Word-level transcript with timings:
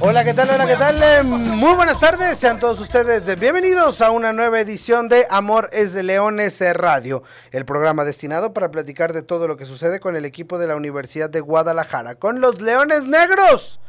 Hola, 0.00 0.22
¿qué 0.22 0.32
tal? 0.32 0.48
Hola, 0.48 0.64
¿qué 0.64 0.76
tal? 0.76 1.02
Eh, 1.02 1.24
Muy 1.24 1.74
buenas 1.74 1.98
tardes, 1.98 2.38
sean 2.38 2.60
todos 2.60 2.78
ustedes 2.78 3.36
bienvenidos 3.40 4.00
a 4.00 4.12
una 4.12 4.32
nueva 4.32 4.60
edición 4.60 5.08
de 5.08 5.26
Amor 5.28 5.68
es 5.72 5.92
de 5.92 6.04
Leones 6.04 6.60
Radio, 6.74 7.24
el 7.50 7.64
programa 7.64 8.04
destinado 8.04 8.52
para 8.52 8.70
platicar 8.70 9.12
de 9.12 9.22
todo 9.22 9.48
lo 9.48 9.56
que 9.56 9.66
sucede 9.66 9.98
con 9.98 10.14
el 10.14 10.24
equipo 10.24 10.56
de 10.56 10.68
la 10.68 10.76
Universidad 10.76 11.28
de 11.28 11.40
Guadalajara, 11.40 12.14
con 12.14 12.40
los 12.40 12.60
Leones 12.60 13.02
Negros, 13.06 13.80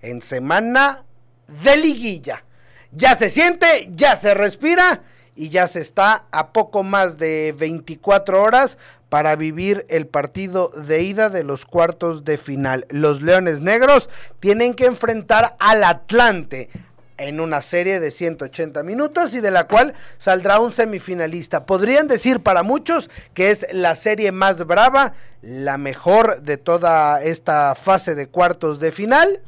en 0.00 0.22
semana 0.22 1.04
de 1.48 1.76
liguilla. 1.76 2.44
Ya 2.92 3.16
se 3.16 3.28
siente, 3.28 3.90
ya 3.96 4.16
se 4.16 4.34
respira 4.34 5.02
y 5.34 5.48
ya 5.48 5.66
se 5.66 5.80
está 5.80 6.26
a 6.30 6.52
poco 6.52 6.84
más 6.84 7.18
de 7.18 7.52
24 7.58 8.40
horas 8.40 8.78
para 9.08 9.36
vivir 9.36 9.86
el 9.88 10.06
partido 10.06 10.68
de 10.68 11.02
ida 11.02 11.30
de 11.30 11.44
los 11.44 11.64
cuartos 11.64 12.24
de 12.24 12.36
final. 12.36 12.86
Los 12.90 13.22
Leones 13.22 13.60
Negros 13.60 14.10
tienen 14.40 14.74
que 14.74 14.86
enfrentar 14.86 15.56
al 15.58 15.84
Atlante 15.84 16.68
en 17.18 17.40
una 17.40 17.60
serie 17.62 18.00
de 18.00 18.10
180 18.10 18.82
minutos 18.84 19.34
y 19.34 19.40
de 19.40 19.50
la 19.50 19.66
cual 19.66 19.94
saldrá 20.18 20.60
un 20.60 20.72
semifinalista. 20.72 21.66
Podrían 21.66 22.06
decir 22.08 22.40
para 22.40 22.62
muchos 22.62 23.10
que 23.34 23.50
es 23.50 23.66
la 23.72 23.96
serie 23.96 24.32
más 24.32 24.64
brava, 24.64 25.14
la 25.42 25.78
mejor 25.78 26.42
de 26.42 26.56
toda 26.56 27.22
esta 27.22 27.74
fase 27.74 28.14
de 28.14 28.28
cuartos 28.28 28.78
de 28.78 28.92
final. 28.92 29.42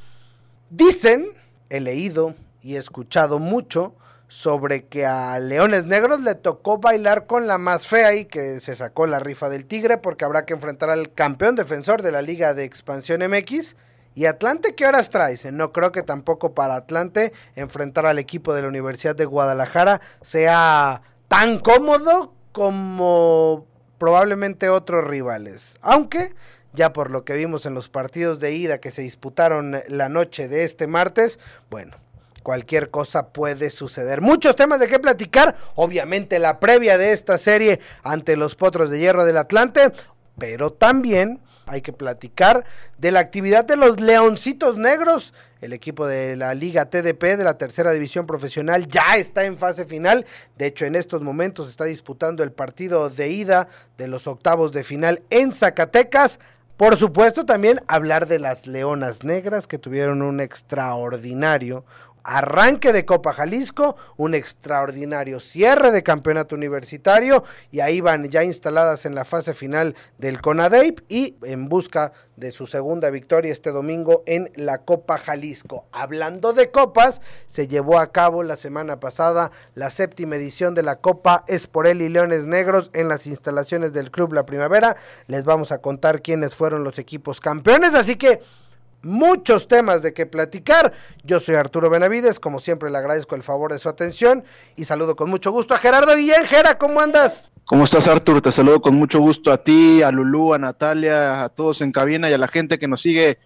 Dicen, 0.69 1.33
he 1.69 1.81
leído 1.81 2.35
y 2.61 2.75
escuchado 2.75 3.39
mucho, 3.39 3.95
sobre 4.31 4.87
que 4.87 5.07
a 5.07 5.41
Leones 5.41 5.87
Negros 5.87 6.21
le 6.21 6.37
tocó 6.37 6.79
bailar 6.79 7.27
con 7.27 7.49
la 7.49 7.59
más 7.59 7.89
fea 7.89 8.15
y 8.15 8.27
que 8.27 8.61
se 8.61 8.77
sacó 8.77 9.09
la 9.09 9.19
rifa 9.19 9.49
del 9.49 9.67
Tigre 9.67 9.99
porque 9.99 10.25
habrá 10.25 10.47
que 10.47 10.55
enfrentar 10.55 10.89
al 10.89 11.13
campeón 11.13 11.57
defensor 11.57 12.01
de 12.03 12.13
la 12.13 12.23
Liga 12.23 12.55
de 12.55 12.63
Expansión 12.63 13.23
MX. 13.29 13.75
¿Y 14.15 14.27
Atlante 14.27 14.77
qué 14.77 14.87
horas 14.87 15.11
traes? 15.11 15.45
No 15.53 15.73
creo 15.73 15.91
que 15.91 16.05
tampoco 16.05 16.55
para 16.55 16.77
Atlante 16.77 17.33
enfrentar 17.57 18.07
al 18.07 18.21
equipo 18.21 18.55
de 18.55 18.63
la 18.63 18.69
Universidad 18.69 19.17
de 19.17 19.25
Guadalajara 19.25 20.01
sea 20.21 21.03
tan 21.27 21.59
cómodo 21.59 22.33
como 22.53 23.67
probablemente 23.99 24.69
otros 24.69 25.05
rivales. 25.05 25.77
Aunque 25.81 26.37
ya 26.73 26.93
por 26.93 27.11
lo 27.11 27.25
que 27.25 27.35
vimos 27.35 27.67
en 27.67 27.75
los 27.75 27.89
partidos 27.89 28.39
de 28.39 28.53
ida 28.53 28.79
que 28.79 28.93
se 28.93 29.03
disputaron 29.03 29.83
la 29.89 30.09
noche 30.09 30.47
de 30.47 30.63
este 30.63 30.87
martes, 30.87 31.41
bueno, 31.69 31.97
cualquier 32.43 32.91
cosa 32.91 33.29
puede 33.29 33.71
suceder. 33.71 34.21
Muchos 34.21 34.57
temas 34.57 34.81
de 34.81 34.89
qué 34.89 34.99
platicar, 34.99 35.57
obviamente 35.75 36.39
la 36.39 36.61
previa 36.61 36.99
de 36.99 37.13
esta 37.13 37.39
serie 37.39 37.81
ante 38.03 38.37
los 38.37 38.55
Potros 38.55 38.91
de 38.91 38.99
Hierro 38.99 39.25
del 39.25 39.37
Atlante, 39.37 39.93
pero 40.39 40.71
también 40.71 41.41
hay 41.67 41.83
que 41.83 41.93
platicar 41.93 42.65
de 42.99 43.13
la 43.13 43.21
actividad 43.21 43.65
de 43.65 43.77
los 43.77 44.01
Leoncitos 44.01 44.77
Negros. 44.77 45.33
El 45.61 45.73
equipo 45.73 46.07
de 46.07 46.37
la 46.37 46.55
Liga 46.55 46.87
TDP 46.87 47.37
de 47.37 47.45
la 47.45 47.59
tercera 47.59 47.93
división 47.93 48.27
profesional 48.27 48.89
ya 48.89 49.17
está 49.17 49.45
en 49.45 49.59
fase 49.59 49.85
final. 49.85 50.27
De 50.57 50.67
hecho, 50.67 50.87
en 50.87 50.97
estos 50.97 51.23
momentos 51.23 51.69
está 51.69 51.85
disputando 51.85 52.43
el 52.43 52.51
partido 52.51 53.11
de 53.11 53.29
ida 53.29 53.69
de 53.99 54.09
los 54.09 54.27
octavos 54.27 54.73
de 54.73 54.83
final 54.83 55.23
en 55.31 55.53
Zacatecas. 55.53 56.41
Por 56.79 56.97
supuesto, 56.97 57.45
también 57.45 57.83
hablar 57.89 58.27
de 58.27 58.39
las 58.39 58.67
Leonas 58.67 59.23
Negras 59.23 59.67
que 59.67 59.77
tuvieron 59.77 60.23
un 60.23 60.41
extraordinario, 60.41 61.85
arranque 62.25 62.93
de 62.93 63.05
Copa 63.05 63.33
Jalisco, 63.33 63.97
un 64.17 64.35
extraordinario 64.35 65.41
cierre 65.41 65.91
de 65.91 66.03
campeonato 66.03 66.55
universitario 66.55 67.45
y 67.71 67.81
ahí 67.81 68.01
van 68.01 68.29
ya 68.29 68.45
instaladas 68.45 69.07
en 69.07 69.15
la 69.15 69.25
fase 69.25 69.55
final 69.55 69.95
del 70.19 70.41
CONADEIP 70.41 71.01
y 71.09 71.37
en 71.43 71.69
busca 71.69 72.13
de 72.37 72.53
su 72.53 72.67
segunda 72.67 73.11
victoria 73.11 73.53
este 73.53 73.71
domingo 73.71 74.23
en 74.27 74.51
la 74.57 74.79
Copa 74.79 75.19
Jalisco. 75.19 75.85
Hablando 75.93 76.53
de 76.53 76.71
copas, 76.71 77.21
se 77.47 77.69
llevó 77.69 77.99
a 77.99 78.13
cabo 78.13 78.43
la 78.43 78.57
semana 78.57 78.99
pasada 78.99 79.51
la 79.75 79.91
séptima 79.91 80.37
edición 80.37 80.75
de 80.75 80.83
la 80.83 80.97
Copa 80.97 81.45
Esporel 81.47 82.01
y 82.01 82.09
Leones 82.09 82.47
Negros 82.47 82.91
en 82.95 83.09
las 83.09 83.27
instalaciones 83.27 83.93
del 83.93 84.11
Club 84.11 84.33
La 84.33 84.47
Primavera. 84.47 84.97
Les 85.27 85.45
vamos 85.45 85.71
a 85.71 85.79
contar 85.79 86.23
quiénes 86.23 86.55
fueron 86.55 86.83
los 86.83 86.99
equipos 86.99 87.41
campeones, 87.41 87.95
así 87.95 88.17
que 88.17 88.41
muchos 89.03 89.69
temas 89.69 90.03
de 90.03 90.13
que 90.13 90.27
platicar. 90.27 90.93
Yo 91.25 91.41
soy 91.41 91.55
Arturo 91.55 91.91
Benavides, 91.91 92.41
como 92.41 92.61
siempre 92.61 92.91
le 92.91 92.99
agradezco 92.99 93.35
el 93.35 93.43
favor 93.43 93.73
de 93.73 93.79
su 93.79 93.89
atención 93.89 94.45
y 94.77 94.85
saludo 94.85 95.17
con 95.17 95.31
mucho 95.31 95.51
gusto 95.51 95.75
a 95.75 95.79
Gerardo 95.79 96.15
Guillén. 96.17 96.45
Gera, 96.47 96.79
¿cómo 96.79 97.01
andas? 97.01 97.51
¿Cómo 97.65 97.85
estás, 97.85 98.09
Arturo? 98.09 98.43
Te 98.43 98.51
saludo 98.51 98.81
con 98.81 98.97
mucho 98.97 99.21
gusto 99.21 99.53
a 99.53 99.63
ti, 99.63 100.03
a 100.03 100.11
Lulú, 100.11 100.55
a 100.55 100.59
Natalia, 100.59 101.45
a 101.45 101.49
todos 101.49 101.81
en 101.83 101.93
cabina 101.93 102.29
y 102.29 102.33
a 102.33 102.39
la 102.39 102.49
gente 102.49 102.79
que 102.79 102.89
nos 102.89 103.03
sigue 103.03 103.39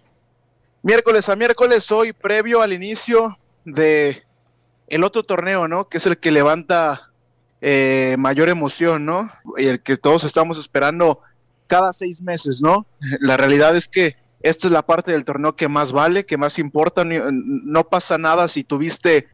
miércoles 0.81 1.29
a 1.29 1.35
miércoles, 1.35 1.91
hoy 1.91 2.13
previo 2.13 2.61
al 2.61 2.71
inicio 2.71 3.37
de 3.65 4.23
el 4.87 5.03
otro 5.03 5.23
torneo, 5.23 5.67
¿no? 5.67 5.89
Que 5.89 5.97
es 5.97 6.05
el 6.05 6.17
que 6.19 6.31
levanta 6.31 7.11
eh, 7.61 8.15
mayor 8.19 8.49
emoción, 8.49 9.05
¿no? 9.05 9.31
Y 9.57 9.67
el 9.67 9.81
que 9.81 9.97
todos 9.97 10.23
estamos 10.23 10.59
esperando 10.59 11.21
cada 11.67 11.91
seis 11.91 12.21
meses, 12.21 12.61
¿no? 12.61 12.85
La 13.19 13.37
realidad 13.37 13.75
es 13.75 13.87
que 13.87 14.15
esta 14.45 14.67
es 14.67 14.71
la 14.71 14.85
parte 14.85 15.11
del 15.11 15.25
torneo 15.25 15.55
que 15.55 15.67
más 15.67 15.91
vale, 15.91 16.23
que 16.23 16.37
más 16.37 16.59
importa. 16.59 17.03
No 17.03 17.83
pasa 17.85 18.19
nada 18.19 18.47
si 18.47 18.63
tuviste 18.63 19.27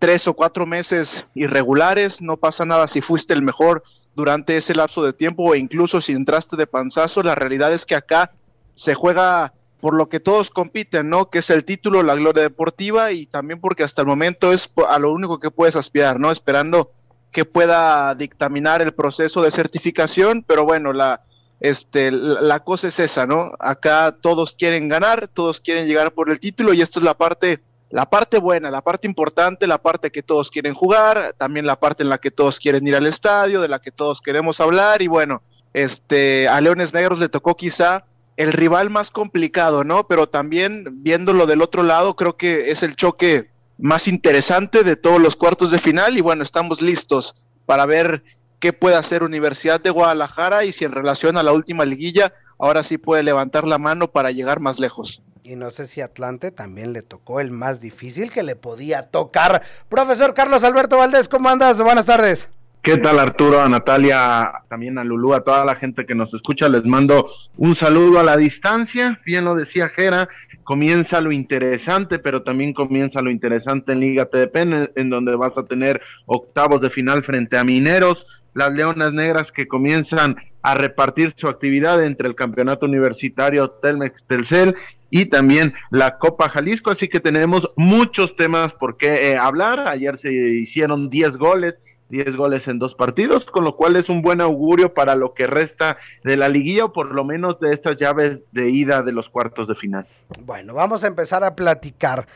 tres 0.00 0.26
o 0.26 0.34
cuatro 0.34 0.66
meses 0.66 1.24
irregulares, 1.34 2.20
no 2.20 2.36
pasa 2.36 2.64
nada 2.64 2.88
si 2.88 3.00
fuiste 3.00 3.32
el 3.32 3.42
mejor 3.42 3.84
durante 4.16 4.56
ese 4.56 4.74
lapso 4.74 5.04
de 5.04 5.12
tiempo 5.12 5.44
o 5.44 5.54
incluso 5.54 6.00
si 6.00 6.14
entraste 6.14 6.56
de 6.56 6.66
panzazo. 6.66 7.22
La 7.22 7.36
realidad 7.36 7.72
es 7.72 7.86
que 7.86 7.94
acá 7.94 8.32
se 8.74 8.94
juega 8.94 9.54
por 9.80 9.94
lo 9.94 10.08
que 10.08 10.18
todos 10.18 10.50
compiten, 10.50 11.10
¿no? 11.10 11.30
Que 11.30 11.38
es 11.38 11.50
el 11.50 11.64
título, 11.64 12.02
la 12.02 12.16
gloria 12.16 12.42
deportiva 12.42 13.12
y 13.12 13.26
también 13.26 13.60
porque 13.60 13.84
hasta 13.84 14.02
el 14.02 14.08
momento 14.08 14.52
es 14.52 14.68
a 14.88 14.98
lo 14.98 15.12
único 15.12 15.38
que 15.38 15.52
puedes 15.52 15.76
aspirar, 15.76 16.18
¿no? 16.18 16.32
Esperando 16.32 16.90
que 17.30 17.44
pueda 17.44 18.16
dictaminar 18.16 18.82
el 18.82 18.94
proceso 18.94 19.42
de 19.42 19.52
certificación, 19.52 20.42
pero 20.44 20.64
bueno, 20.64 20.92
la, 20.92 21.22
este, 21.60 22.10
la 22.10 22.60
cosa 22.60 22.88
es 22.88 22.98
esa, 23.00 23.26
¿no? 23.26 23.52
Acá 23.58 24.14
todos 24.20 24.54
quieren 24.54 24.88
ganar, 24.88 25.28
todos 25.28 25.60
quieren 25.60 25.86
llegar 25.86 26.12
por 26.12 26.30
el 26.30 26.38
título 26.38 26.74
y 26.74 26.82
esta 26.82 26.98
es 26.98 27.04
la 27.04 27.16
parte, 27.16 27.60
la 27.90 28.08
parte 28.08 28.38
buena, 28.38 28.70
la 28.70 28.82
parte 28.82 29.06
importante, 29.06 29.66
la 29.66 29.78
parte 29.78 30.10
que 30.10 30.22
todos 30.22 30.50
quieren 30.50 30.74
jugar, 30.74 31.34
también 31.38 31.66
la 31.66 31.78
parte 31.78 32.02
en 32.02 32.10
la 32.10 32.18
que 32.18 32.30
todos 32.30 32.58
quieren 32.58 32.86
ir 32.86 32.94
al 32.94 33.06
estadio, 33.06 33.60
de 33.60 33.68
la 33.68 33.80
que 33.80 33.90
todos 33.90 34.20
queremos 34.20 34.60
hablar 34.60 35.00
y 35.00 35.06
bueno, 35.06 35.42
este, 35.72 36.48
a 36.48 36.60
Leones 36.60 36.92
Negros 36.94 37.20
le 37.20 37.28
tocó 37.28 37.56
quizá 37.56 38.04
el 38.36 38.52
rival 38.52 38.90
más 38.90 39.10
complicado, 39.10 39.82
¿no? 39.82 40.06
Pero 40.06 40.28
también 40.28 41.02
viéndolo 41.02 41.46
del 41.46 41.62
otro 41.62 41.82
lado, 41.82 42.16
creo 42.16 42.36
que 42.36 42.70
es 42.70 42.82
el 42.82 42.96
choque 42.96 43.50
más 43.78 44.08
interesante 44.08 44.84
de 44.84 44.96
todos 44.96 45.20
los 45.20 45.36
cuartos 45.36 45.70
de 45.70 45.78
final 45.78 46.16
y 46.16 46.20
bueno, 46.20 46.42
estamos 46.42 46.82
listos 46.82 47.34
para 47.66 47.84
ver 47.84 48.22
qué 48.60 48.72
puede 48.72 48.96
hacer 48.96 49.22
Universidad 49.22 49.80
de 49.80 49.90
Guadalajara 49.90 50.64
y 50.64 50.72
si 50.72 50.84
en 50.84 50.92
relación 50.92 51.36
a 51.36 51.42
la 51.42 51.52
última 51.52 51.84
liguilla 51.84 52.32
ahora 52.58 52.82
sí 52.82 52.98
puede 52.98 53.22
levantar 53.22 53.66
la 53.66 53.78
mano 53.78 54.08
para 54.08 54.30
llegar 54.30 54.60
más 54.60 54.78
lejos. 54.78 55.22
Y 55.42 55.54
no 55.54 55.70
sé 55.70 55.86
si 55.86 56.00
Atlante 56.00 56.50
también 56.50 56.92
le 56.92 57.02
tocó 57.02 57.38
el 57.40 57.52
más 57.52 57.80
difícil 57.80 58.32
que 58.32 58.42
le 58.42 58.56
podía 58.56 59.02
tocar. 59.02 59.62
Profesor 59.88 60.34
Carlos 60.34 60.64
Alberto 60.64 60.96
Valdés, 60.98 61.28
¿cómo 61.28 61.48
andas? 61.48 61.80
Buenas 61.80 62.06
tardes. 62.06 62.48
¿Qué 62.82 62.98
tal 62.98 63.18
Arturo, 63.18 63.60
a 63.60 63.68
Natalia, 63.68 64.62
también 64.68 64.96
a 64.96 65.02
Lulú, 65.02 65.34
a 65.34 65.40
toda 65.40 65.64
la 65.64 65.74
gente 65.74 66.06
que 66.06 66.14
nos 66.14 66.32
escucha? 66.32 66.68
Les 66.68 66.84
mando 66.84 67.32
un 67.56 67.74
saludo 67.74 68.20
a 68.20 68.22
la 68.22 68.36
distancia. 68.36 69.20
Bien 69.26 69.44
lo 69.44 69.56
decía 69.56 69.88
Jera, 69.88 70.28
comienza 70.62 71.20
lo 71.20 71.32
interesante, 71.32 72.20
pero 72.20 72.44
también 72.44 72.72
comienza 72.72 73.20
lo 73.22 73.30
interesante 73.30 73.90
en 73.90 74.00
Liga 74.00 74.26
TDP, 74.26 74.56
en, 74.58 74.90
en 74.94 75.10
donde 75.10 75.34
vas 75.34 75.56
a 75.56 75.64
tener 75.64 76.00
octavos 76.26 76.80
de 76.80 76.90
final 76.90 77.24
frente 77.24 77.58
a 77.58 77.64
Mineros, 77.64 78.24
las 78.56 78.72
Leonas 78.72 79.12
Negras 79.12 79.52
que 79.52 79.68
comienzan 79.68 80.36
a 80.62 80.74
repartir 80.74 81.34
su 81.36 81.46
actividad 81.46 82.02
entre 82.02 82.26
el 82.26 82.34
Campeonato 82.34 82.86
Universitario 82.86 83.68
Telmex 83.70 84.24
Telcel 84.26 84.74
y 85.10 85.26
también 85.26 85.74
la 85.90 86.16
Copa 86.16 86.48
Jalisco, 86.48 86.90
así 86.90 87.06
que 87.06 87.20
tenemos 87.20 87.70
muchos 87.76 88.34
temas 88.34 88.72
por 88.72 88.96
qué 88.96 89.32
eh, 89.32 89.36
hablar. 89.38 89.90
Ayer 89.90 90.18
se 90.18 90.32
hicieron 90.32 91.10
10 91.10 91.36
goles, 91.36 91.74
10 92.08 92.34
goles 92.34 92.66
en 92.66 92.78
dos 92.78 92.94
partidos, 92.94 93.44
con 93.44 93.62
lo 93.62 93.76
cual 93.76 93.94
es 93.96 94.08
un 94.08 94.22
buen 94.22 94.40
augurio 94.40 94.94
para 94.94 95.14
lo 95.16 95.34
que 95.34 95.46
resta 95.46 95.98
de 96.24 96.38
la 96.38 96.48
liguilla 96.48 96.86
o 96.86 96.92
por 96.94 97.14
lo 97.14 97.24
menos 97.24 97.60
de 97.60 97.72
estas 97.72 97.98
llaves 97.98 98.38
de 98.52 98.70
ida 98.70 99.02
de 99.02 99.12
los 99.12 99.28
cuartos 99.28 99.68
de 99.68 99.74
final. 99.74 100.06
Bueno, 100.40 100.72
vamos 100.72 101.04
a 101.04 101.08
empezar 101.08 101.44
a 101.44 101.54
platicar, 101.54 102.26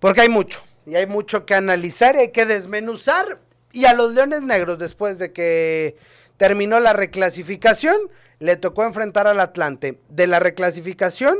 porque 0.00 0.22
hay 0.22 0.28
mucho, 0.28 0.60
y 0.86 0.96
hay 0.96 1.06
mucho 1.06 1.46
que 1.46 1.54
analizar 1.54 2.16
y 2.16 2.18
hay 2.18 2.32
que 2.32 2.46
desmenuzar 2.46 3.38
y 3.72 3.86
a 3.86 3.94
los 3.94 4.12
Leones 4.12 4.42
Negros, 4.42 4.78
después 4.78 5.18
de 5.18 5.32
que 5.32 5.96
terminó 6.36 6.80
la 6.80 6.92
reclasificación, 6.92 7.96
le 8.38 8.56
tocó 8.56 8.84
enfrentar 8.84 9.26
al 9.26 9.40
Atlante. 9.40 10.00
De 10.08 10.26
la 10.26 10.40
reclasificación, 10.40 11.36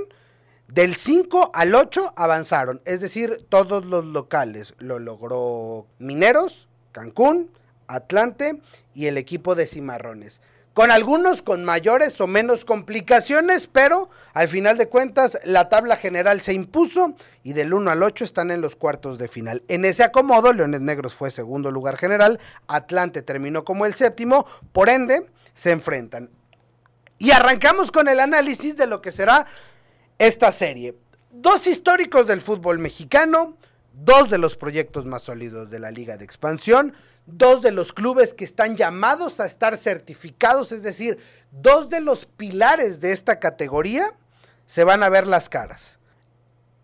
del 0.69 0.95
5 0.97 1.51
al 1.55 1.75
8 1.75 2.15
avanzaron, 2.17 2.81
es 2.85 3.01
decir, 3.01 3.45
todos 3.49 3.85
los 3.85 4.07
locales. 4.07 4.75
Lo 4.79 4.99
logró 4.99 5.87
Mineros, 5.99 6.69
Cancún, 6.93 7.51
Atlante 7.87 8.61
y 8.95 9.07
el 9.07 9.19
equipo 9.19 9.55
de 9.55 9.67
Cimarrones 9.67 10.41
con 10.75 10.91
algunos 10.91 11.43
con 11.43 11.65
mayores 11.65 12.21
o 12.21 12.27
menos 12.27 12.65
complicaciones, 12.65 13.67
pero 13.67 14.09
al 14.33 14.49
final 14.49 14.79
de 14.79 14.89
cuentas 14.89 15.39
la 15.45 15.69
tabla 15.69 15.97
general 15.97 16.41
se 16.41 16.55
impuso 16.55 17.15
y 17.43 17.53
del 17.53 17.75
1 17.75 17.91
al 17.91 18.03
8 18.03 18.25
están 18.25 18.51
en 18.51 18.61
los 18.61 18.77
cuartos 18.77 19.19
de 19.19 19.29
final. 19.29 19.63
En 19.69 19.85
ese 19.85 20.03
acomodo, 20.03 20.53
Leones 20.53 20.81
Negros 20.81 21.15
fue 21.15 21.31
segundo 21.31 21.71
lugar 21.71 21.99
general, 21.99 22.41
Atlante 22.69 23.23
terminó 23.23 23.65
como 23.65 23.85
el 23.85 23.95
séptimo, 23.95 24.47
por 24.73 24.89
ende 24.89 25.27
se 25.55 25.71
enfrentan. 25.73 26.31
Y 27.19 27.31
arrancamos 27.33 27.93
con 27.93 28.09
el 28.09 28.19
análisis 28.19 28.77
de 28.77 28.87
lo 28.87 29.03
que 29.03 29.13
será 29.13 29.47
esta 30.19 30.51
serie. 30.53 30.97
Dos 31.31 31.67
históricos 31.67 32.27
del 32.27 32.41
fútbol 32.41 32.79
mexicano, 32.79 33.57
dos 33.93 34.31
de 34.31 34.39
los 34.39 34.57
proyectos 34.57 35.05
más 35.05 35.23
sólidos 35.23 35.71
de 35.71 35.79
la 35.79 35.91
Liga 35.91 36.17
de 36.17 36.25
Expansión, 36.25 36.95
dos 37.27 37.63
de 37.63 37.73
los 37.73 37.93
clubes 37.93 38.35
que 38.35 38.45
están 38.45 38.77
llamados 38.77 39.41
a 39.41 39.47
estar 39.47 39.77
certificados, 39.77 40.73
es 40.73 40.83
decir, 40.83 41.19
dos 41.51 41.89
de 41.89 42.01
los 42.01 42.27
pilares 42.27 43.01
de 43.01 43.13
esta 43.13 43.39
categoría, 43.39 44.15
se 44.67 44.85
van 44.85 45.03
a 45.03 45.09
ver 45.09 45.27
las 45.27 45.49
caras. 45.49 45.99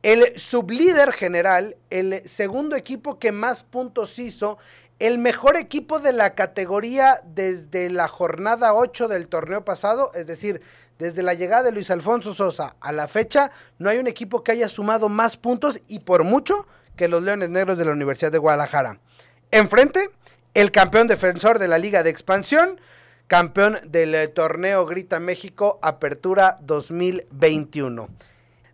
El 0.03 0.39
sublíder 0.39 1.13
general, 1.13 1.77
el 1.91 2.27
segundo 2.29 2.77
equipo 2.77 3.19
que 3.19 3.33
más 3.33 3.65
puntos 3.65 4.19
hizo, 4.19 4.59
el 4.99 5.19
mejor 5.19 5.57
equipo 5.57 6.01
de 6.01 6.13
la 6.13 6.35
categoría 6.35 7.21
desde 7.25 7.91
la 7.91 8.09
jornada 8.09 8.75
8 8.75 9.09
del 9.09 9.29
torneo 9.29 9.65
pasado, 9.65 10.13
es 10.15 10.27
decir, 10.27 10.61
desde 10.99 11.23
la 11.23 11.35
llegada 11.35 11.63
de 11.63 11.73
Luis 11.73 11.91
Alfonso 11.91 12.35
Sosa 12.35 12.77
a 12.81 12.91
la 12.93 13.07
fecha, 13.07 13.53
no 13.79 13.89
hay 13.89 13.99
un 13.99 14.09
equipo 14.09 14.43
que 14.43 14.53
haya 14.53 14.69
sumado 14.69 15.09
más 15.09 15.37
puntos 15.37 15.81
y 15.87 16.01
por 16.01 16.25
mucho 16.25 16.67
que 16.97 17.09
los 17.09 17.23
Leones 17.23 17.49
Negros 17.49 17.79
de 17.79 17.85
la 17.85 17.93
Universidad 17.93 18.33
de 18.33 18.39
Guadalajara. 18.39 19.01
Enfrente, 19.51 20.11
el 20.53 20.71
campeón 20.71 21.09
defensor 21.09 21.59
de 21.59 21.69
la 21.69 21.79
Liga 21.79 22.03
de 22.03 22.11
Expansión, 22.11 22.79
campeón 23.29 23.79
del 23.87 24.15
eh, 24.15 24.29
torneo 24.29 24.85
Grita 24.85 25.21
México 25.21 25.79
Apertura 25.81 26.59
2021. 26.61 28.09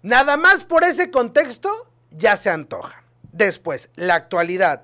Nada 0.03 0.37
más 0.37 0.65
por 0.65 0.83
ese 0.83 1.13
contexto 1.13 1.71
ya 2.11 2.37
se 2.37 2.51
antoja. 2.51 3.05
Después, 3.31 3.89
la 3.95 4.17
actualidad. 4.17 4.83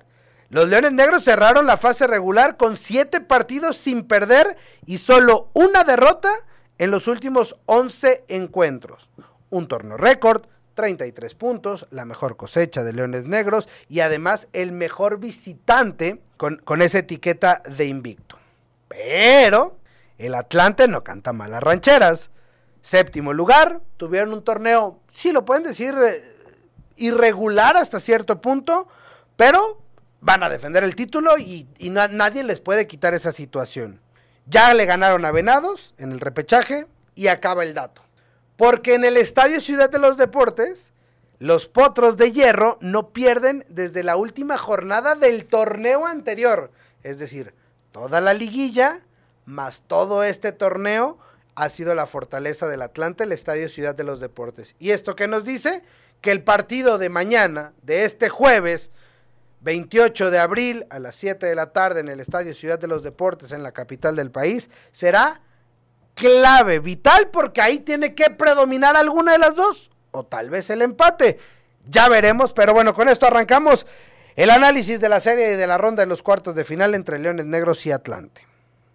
Los 0.49 0.69
Leones 0.69 0.93
Negros 0.93 1.25
cerraron 1.25 1.65
la 1.65 1.75
fase 1.75 2.07
regular 2.07 2.55
con 2.55 2.77
siete 2.77 3.19
partidos 3.19 3.75
sin 3.75 4.07
perder 4.07 4.55
y 4.85 4.97
solo 4.97 5.49
una 5.53 5.83
derrota 5.83 6.29
en 6.77 6.89
los 6.89 7.07
últimos 7.07 7.57
11 7.65 8.23
encuentros. 8.29 9.09
Un 9.49 9.67
torneo 9.67 9.97
récord, 9.97 10.45
33 10.73 11.35
puntos, 11.35 11.87
la 11.91 12.05
mejor 12.05 12.37
cosecha 12.37 12.83
de 12.83 12.93
Leones 12.93 13.25
Negros 13.25 13.67
y 13.89 13.99
además 13.99 14.47
el 14.53 14.71
mejor 14.71 15.19
visitante 15.19 16.21
con, 16.37 16.81
esa 16.81 16.99
etiqueta 16.99 17.61
de 17.77 17.85
invicto. 17.85 18.37
Pero 18.87 19.77
el 20.17 20.35
Atlante 20.35 20.87
no 20.87 21.03
canta 21.03 21.33
malas 21.33 21.61
rancheras. 21.61 22.29
Séptimo 22.81 23.31
lugar, 23.33 23.81
tuvieron 23.97 24.33
un 24.33 24.43
torneo, 24.43 24.99
sí 25.11 25.31
lo 25.31 25.45
pueden 25.45 25.63
decir, 25.63 25.93
eh, 25.95 26.21
irregular 26.97 27.77
hasta 27.77 27.99
cierto 27.99 28.41
punto, 28.41 28.87
pero 29.35 29.81
van 30.19 30.43
a 30.43 30.49
defender 30.49 30.83
el 30.83 30.95
título 30.95 31.37
y, 31.37 31.67
nadie 31.79 32.43
les 32.43 32.59
puede 32.59 32.87
quitar 32.87 33.13
esa 33.13 33.31
situación. 33.31 33.99
Ya 34.45 34.73
le 34.73 34.85
ganaron 34.85 35.25
a 35.25 35.31
Venados 35.31 35.93
en 35.97 36.11
el 36.11 36.19
repechaje 36.19 36.87
y 37.15 37.27
acaba 37.27 37.63
el 37.63 37.73
dato. 37.73 38.01
Porque 38.57 38.95
en 38.95 39.05
el 39.05 39.17
Estadio 39.17 39.61
Ciudad 39.61 39.89
de 39.89 39.99
los 39.99 40.17
Deportes 40.17 40.91
los 41.39 41.67
Potros 41.67 42.17
de 42.17 42.31
Hierro 42.31 42.77
no 42.81 43.09
pierden 43.09 43.65
desde 43.67 44.03
la 44.03 44.15
última 44.15 44.59
jornada 44.59 45.15
del 45.15 45.45
torneo 45.45 46.05
anterior. 46.05 46.71
Es 47.01 47.17
decir, 47.17 47.55
toda 47.91 48.21
la 48.21 48.35
liguilla 48.35 49.01
más 49.45 49.83
todo 49.87 50.23
este 50.23 50.51
torneo 50.51 51.17
ha 51.55 51.69
sido 51.69 51.95
la 51.95 52.07
fortaleza 52.07 52.67
del 52.67 52.81
Atlante, 52.81 53.23
el 53.23 53.31
Estadio 53.31 53.69
Ciudad 53.69 53.95
de 53.95 54.03
los 54.03 54.19
Deportes. 54.19 54.75
¿Y 54.79 54.91
esto 54.91 55.15
qué 55.15 55.27
nos 55.27 55.43
dice? 55.43 55.83
Que 56.21 56.31
el 56.31 56.43
partido 56.43 56.97
de 56.97 57.09
mañana, 57.09 57.73
de 57.81 58.05
este 58.05 58.29
jueves, 58.29 58.91
28 59.61 60.31
de 60.31 60.39
abril 60.39 60.85
a 60.89 60.99
las 60.99 61.15
7 61.15 61.45
de 61.45 61.55
la 61.55 61.71
tarde 61.71 61.99
en 61.99 62.09
el 62.09 62.19
Estadio 62.19 62.53
Ciudad 62.53 62.79
de 62.79 62.87
los 62.87 63.03
Deportes 63.03 63.51
en 63.51 63.63
la 63.63 63.71
capital 63.71 64.15
del 64.15 64.31
país, 64.31 64.69
será 64.91 65.41
clave, 66.13 66.79
vital, 66.79 67.29
porque 67.31 67.61
ahí 67.61 67.79
tiene 67.79 68.13
que 68.15 68.29
predominar 68.29 68.95
alguna 68.95 69.33
de 69.33 69.37
las 69.37 69.55
dos 69.55 69.91
o 70.11 70.23
tal 70.23 70.49
vez 70.49 70.69
el 70.69 70.81
empate. 70.81 71.39
Ya 71.89 72.09
veremos, 72.09 72.53
pero 72.53 72.73
bueno, 72.73 72.93
con 72.93 73.09
esto 73.09 73.25
arrancamos 73.25 73.87
el 74.35 74.49
análisis 74.49 74.99
de 74.99 75.09
la 75.09 75.19
serie 75.19 75.53
y 75.53 75.55
de 75.55 75.67
la 75.67 75.77
ronda 75.77 76.03
de 76.03 76.07
los 76.07 76.21
cuartos 76.21 76.55
de 76.55 76.63
final 76.63 76.95
entre 76.95 77.19
Leones 77.19 77.45
Negros 77.45 77.85
y 77.85 77.91
Atlante. 77.91 78.45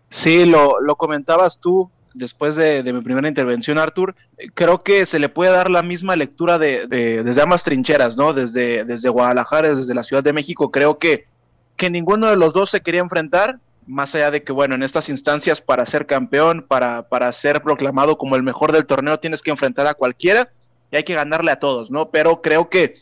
Sí, 0.09 0.47
lo, 0.47 0.81
lo 0.81 0.97
comentabas 0.97 1.59
tú 1.59 1.91
después 2.17 2.57
de, 2.57 2.83
mi 2.93 3.01
primera 3.03 3.29
intervención, 3.29 3.79
Artur. 3.79 4.15
Creo 4.55 4.83
que 4.83 5.07
se 5.07 5.19
le 5.19 5.29
puede 5.29 5.51
dar 5.51 5.71
la 5.71 5.83
misma 5.83 6.17
lectura 6.17 6.59
de, 6.59 6.87
desde 6.89 7.43
ambas 7.43 7.65
trincheras, 7.65 8.17
¿no? 8.17 8.33
Desde, 8.33 8.85
desde 8.85 9.09
Guadalajara, 9.09 9.75
desde 9.75 9.95
la 9.95 10.03
Ciudad 10.03 10.25
de 10.25 10.33
México. 10.33 10.71
Creo 10.71 10.99
que, 10.99 11.27
que 11.77 11.91
ninguno 11.91 12.29
de 12.29 12.37
los 12.37 12.55
dos 12.55 12.71
se 12.71 12.81
quería 12.81 13.03
enfrentar, 13.03 13.61
más 13.87 14.15
allá 14.15 14.31
de 14.31 14.43
que, 14.43 14.53
bueno, 14.53 14.75
en 14.75 14.83
estas 14.83 15.09
instancias 15.09 15.61
para 15.61 15.87
ser 15.87 16.07
campeón, 16.07 16.65
para, 16.67 17.09
para 17.09 17.31
ser 17.33 17.63
proclamado 17.63 18.19
como 18.19 18.37
el 18.37 18.43
mejor 18.43 18.73
del 18.73 18.87
torneo, 18.87 19.19
tienes 19.19 19.43
que 19.43 19.51
enfrentar 19.51 19.87
a 19.87 19.95
cualquiera 19.95 20.51
y 20.91 20.97
hay 20.97 21.05
que 21.05 21.15
ganarle 21.15 21.53
a 21.53 21.61
todos, 21.61 21.91
¿no? 21.91 22.11
Pero 22.11 22.43
creo 22.43 22.69
que 22.69 22.95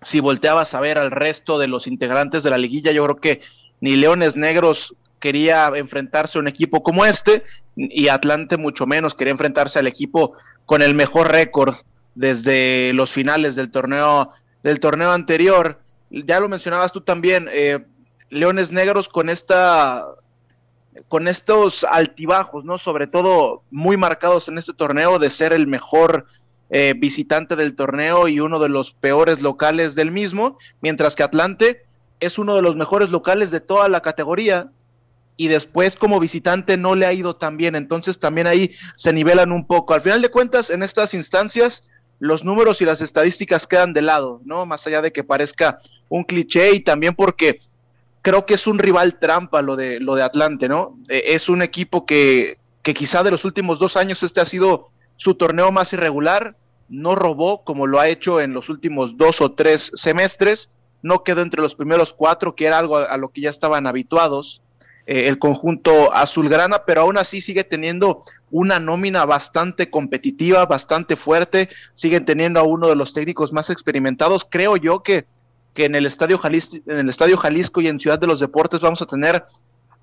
si 0.00 0.20
volteabas 0.20 0.74
a 0.74 0.80
ver 0.80 0.98
al 0.98 1.10
resto 1.10 1.58
de 1.58 1.68
los 1.68 1.86
integrantes 1.86 2.42
de 2.42 2.50
la 2.50 2.58
liguilla, 2.58 2.92
yo 2.92 3.04
creo 3.04 3.16
que 3.16 3.40
ni 3.80 3.96
Leones 3.96 4.36
Negros 4.36 4.94
quería 5.18 5.70
enfrentarse 5.74 6.38
a 6.38 6.40
un 6.40 6.48
equipo 6.48 6.82
como 6.82 7.04
este 7.04 7.42
y 7.76 8.08
Atlante 8.08 8.56
mucho 8.56 8.86
menos 8.86 9.14
quería 9.14 9.32
enfrentarse 9.32 9.78
al 9.78 9.86
equipo 9.86 10.34
con 10.66 10.82
el 10.82 10.94
mejor 10.94 11.30
récord 11.30 11.74
desde 12.14 12.92
los 12.92 13.12
finales 13.12 13.56
del 13.56 13.70
torneo 13.70 14.30
del 14.62 14.80
torneo 14.80 15.12
anterior. 15.12 15.80
Ya 16.10 16.40
lo 16.40 16.48
mencionabas 16.48 16.92
tú 16.92 17.00
también, 17.00 17.48
eh, 17.52 17.84
Leones 18.30 18.72
Negros 18.72 19.08
con 19.08 19.28
esta 19.28 20.06
con 21.06 21.28
estos 21.28 21.84
altibajos, 21.84 22.64
¿no? 22.64 22.76
Sobre 22.76 23.06
todo 23.06 23.62
muy 23.70 23.96
marcados 23.96 24.48
en 24.48 24.58
este 24.58 24.74
torneo 24.74 25.18
de 25.18 25.30
ser 25.30 25.52
el 25.52 25.66
mejor 25.66 26.26
eh, 26.70 26.94
visitante 26.96 27.56
del 27.56 27.76
torneo 27.76 28.28
y 28.28 28.40
uno 28.40 28.58
de 28.58 28.68
los 28.68 28.92
peores 28.92 29.40
locales 29.40 29.94
del 29.94 30.10
mismo, 30.10 30.58
mientras 30.80 31.14
que 31.14 31.22
Atlante 31.22 31.84
es 32.20 32.38
uno 32.38 32.56
de 32.56 32.62
los 32.62 32.76
mejores 32.76 33.10
locales 33.10 33.50
de 33.50 33.60
toda 33.60 33.88
la 33.88 34.00
categoría 34.00 34.70
y 35.36 35.46
después 35.48 35.94
como 35.94 36.18
visitante 36.18 36.76
no 36.76 36.96
le 36.96 37.06
ha 37.06 37.12
ido 37.12 37.36
tan 37.36 37.56
bien, 37.56 37.76
entonces 37.76 38.18
también 38.18 38.48
ahí 38.48 38.72
se 38.96 39.12
nivelan 39.12 39.52
un 39.52 39.66
poco. 39.66 39.94
Al 39.94 40.00
final 40.00 40.20
de 40.20 40.30
cuentas, 40.30 40.68
en 40.68 40.82
estas 40.82 41.14
instancias, 41.14 41.84
los 42.18 42.44
números 42.44 42.82
y 42.82 42.84
las 42.84 43.00
estadísticas 43.00 43.66
quedan 43.66 43.92
de 43.92 44.02
lado, 44.02 44.40
¿no? 44.44 44.66
Más 44.66 44.86
allá 44.86 45.00
de 45.00 45.12
que 45.12 45.22
parezca 45.22 45.78
un 46.08 46.24
cliché 46.24 46.72
y 46.72 46.80
también 46.80 47.14
porque 47.14 47.60
creo 48.28 48.44
que 48.44 48.54
es 48.54 48.66
un 48.66 48.78
rival 48.78 49.18
trampa 49.18 49.62
lo 49.62 49.74
de, 49.74 50.00
lo 50.00 50.14
de 50.14 50.22
Atlante, 50.22 50.68
¿no? 50.68 50.98
Eh, 51.08 51.22
es 51.28 51.48
un 51.48 51.62
equipo 51.62 52.04
que, 52.04 52.58
que 52.82 52.92
quizá 52.92 53.22
de 53.22 53.30
los 53.30 53.46
últimos 53.46 53.78
dos 53.78 53.96
años 53.96 54.22
este 54.22 54.42
ha 54.42 54.44
sido 54.44 54.90
su 55.16 55.34
torneo 55.34 55.72
más 55.72 55.94
irregular, 55.94 56.54
no 56.90 57.14
robó 57.14 57.64
como 57.64 57.86
lo 57.86 57.98
ha 57.98 58.08
hecho 58.08 58.42
en 58.42 58.52
los 58.52 58.68
últimos 58.68 59.16
dos 59.16 59.40
o 59.40 59.52
tres 59.52 59.92
semestres, 59.94 60.68
no 61.00 61.24
quedó 61.24 61.40
entre 61.40 61.62
los 61.62 61.74
primeros 61.74 62.12
cuatro, 62.12 62.54
que 62.54 62.66
era 62.66 62.78
algo 62.78 62.98
a, 62.98 63.16
lo 63.16 63.30
que 63.30 63.40
ya 63.40 63.48
estaban 63.48 63.86
habituados 63.86 64.60
eh, 65.06 65.26
el 65.26 65.38
conjunto 65.38 66.12
azulgrana, 66.12 66.82
pero 66.86 67.00
aún 67.00 67.16
así 67.16 67.40
sigue 67.40 67.64
teniendo 67.64 68.20
una 68.50 68.78
nómina 68.78 69.24
bastante 69.24 69.88
competitiva, 69.88 70.66
bastante 70.66 71.16
fuerte, 71.16 71.70
siguen 71.94 72.26
teniendo 72.26 72.60
a 72.60 72.64
uno 72.64 72.88
de 72.88 72.96
los 72.96 73.14
técnicos 73.14 73.54
más 73.54 73.70
experimentados. 73.70 74.46
Creo 74.48 74.76
yo 74.76 75.02
que, 75.02 75.24
que 75.78 75.84
en, 75.84 75.94
el 75.94 76.06
Estadio 76.06 76.38
Jalisco, 76.38 76.78
en 76.86 76.98
el 76.98 77.08
Estadio 77.08 77.36
Jalisco 77.36 77.80
y 77.80 77.86
en 77.86 78.00
Ciudad 78.00 78.18
de 78.18 78.26
los 78.26 78.40
Deportes 78.40 78.80
vamos 78.80 79.00
a 79.00 79.06
tener 79.06 79.44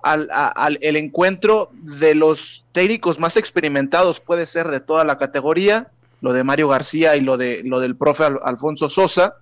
al, 0.02 0.78
el 0.80 0.96
encuentro 0.96 1.70
de 1.74 2.14
los 2.14 2.64
técnicos 2.72 3.18
más 3.18 3.36
experimentados, 3.36 4.18
puede 4.18 4.46
ser 4.46 4.68
de 4.68 4.80
toda 4.80 5.04
la 5.04 5.18
categoría, 5.18 5.90
lo 6.22 6.32
de 6.32 6.44
Mario 6.44 6.68
García 6.68 7.14
y 7.16 7.20
lo, 7.20 7.36
de, 7.36 7.60
lo 7.62 7.78
del 7.78 7.94
profe 7.94 8.24
Alfonso 8.42 8.88
Sosa. 8.88 9.34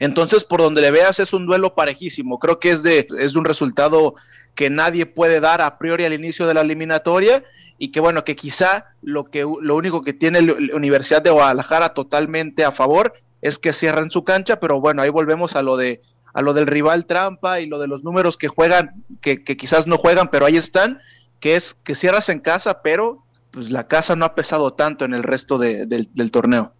Entonces, 0.00 0.42
por 0.42 0.62
donde 0.62 0.80
le 0.80 0.90
veas, 0.90 1.20
es 1.20 1.32
un 1.32 1.46
duelo 1.46 1.76
parejísimo. 1.76 2.40
Creo 2.40 2.58
que 2.58 2.70
es 2.70 2.82
de, 2.82 3.06
es 3.16 3.34
de 3.34 3.38
un 3.38 3.44
resultado 3.44 4.16
que 4.56 4.68
nadie 4.68 5.06
puede 5.06 5.38
dar 5.38 5.60
a 5.60 5.78
priori 5.78 6.06
al 6.06 6.12
inicio 6.12 6.48
de 6.48 6.54
la 6.54 6.62
eliminatoria 6.62 7.44
y 7.78 7.92
que 7.92 8.00
bueno, 8.00 8.24
que 8.24 8.34
quizá 8.34 8.86
lo, 9.00 9.26
que, 9.26 9.42
lo 9.42 9.76
único 9.76 10.02
que 10.02 10.12
tiene 10.12 10.42
la 10.42 10.74
Universidad 10.74 11.22
de 11.22 11.30
Guadalajara 11.30 11.90
totalmente 11.90 12.64
a 12.64 12.72
favor 12.72 13.12
es 13.46 13.58
que 13.58 13.72
cierren 13.72 14.10
su 14.10 14.24
cancha, 14.24 14.58
pero 14.58 14.80
bueno, 14.80 15.02
ahí 15.02 15.10
volvemos 15.10 15.56
a 15.56 15.62
lo 15.62 15.76
de 15.76 16.02
a 16.34 16.42
lo 16.42 16.52
del 16.52 16.66
rival 16.66 17.06
trampa 17.06 17.60
y 17.60 17.66
lo 17.66 17.78
de 17.78 17.88
los 17.88 18.04
números 18.04 18.36
que 18.36 18.48
juegan, 18.48 19.02
que, 19.22 19.42
quizás 19.42 19.86
no 19.86 19.96
juegan, 19.96 20.28
pero 20.30 20.44
ahí 20.44 20.58
están, 20.58 20.98
que 21.40 21.56
es 21.56 21.72
que 21.72 21.94
cierras 21.94 22.28
en 22.28 22.40
casa, 22.40 22.82
pero 22.82 23.22
pues 23.52 23.70
la 23.70 23.88
casa 23.88 24.16
no 24.16 24.26
ha 24.26 24.34
pesado 24.34 24.74
tanto 24.74 25.06
en 25.06 25.14
el 25.14 25.22
resto 25.22 25.56
del, 25.56 25.88
del 25.88 26.30
torneo. 26.30 26.74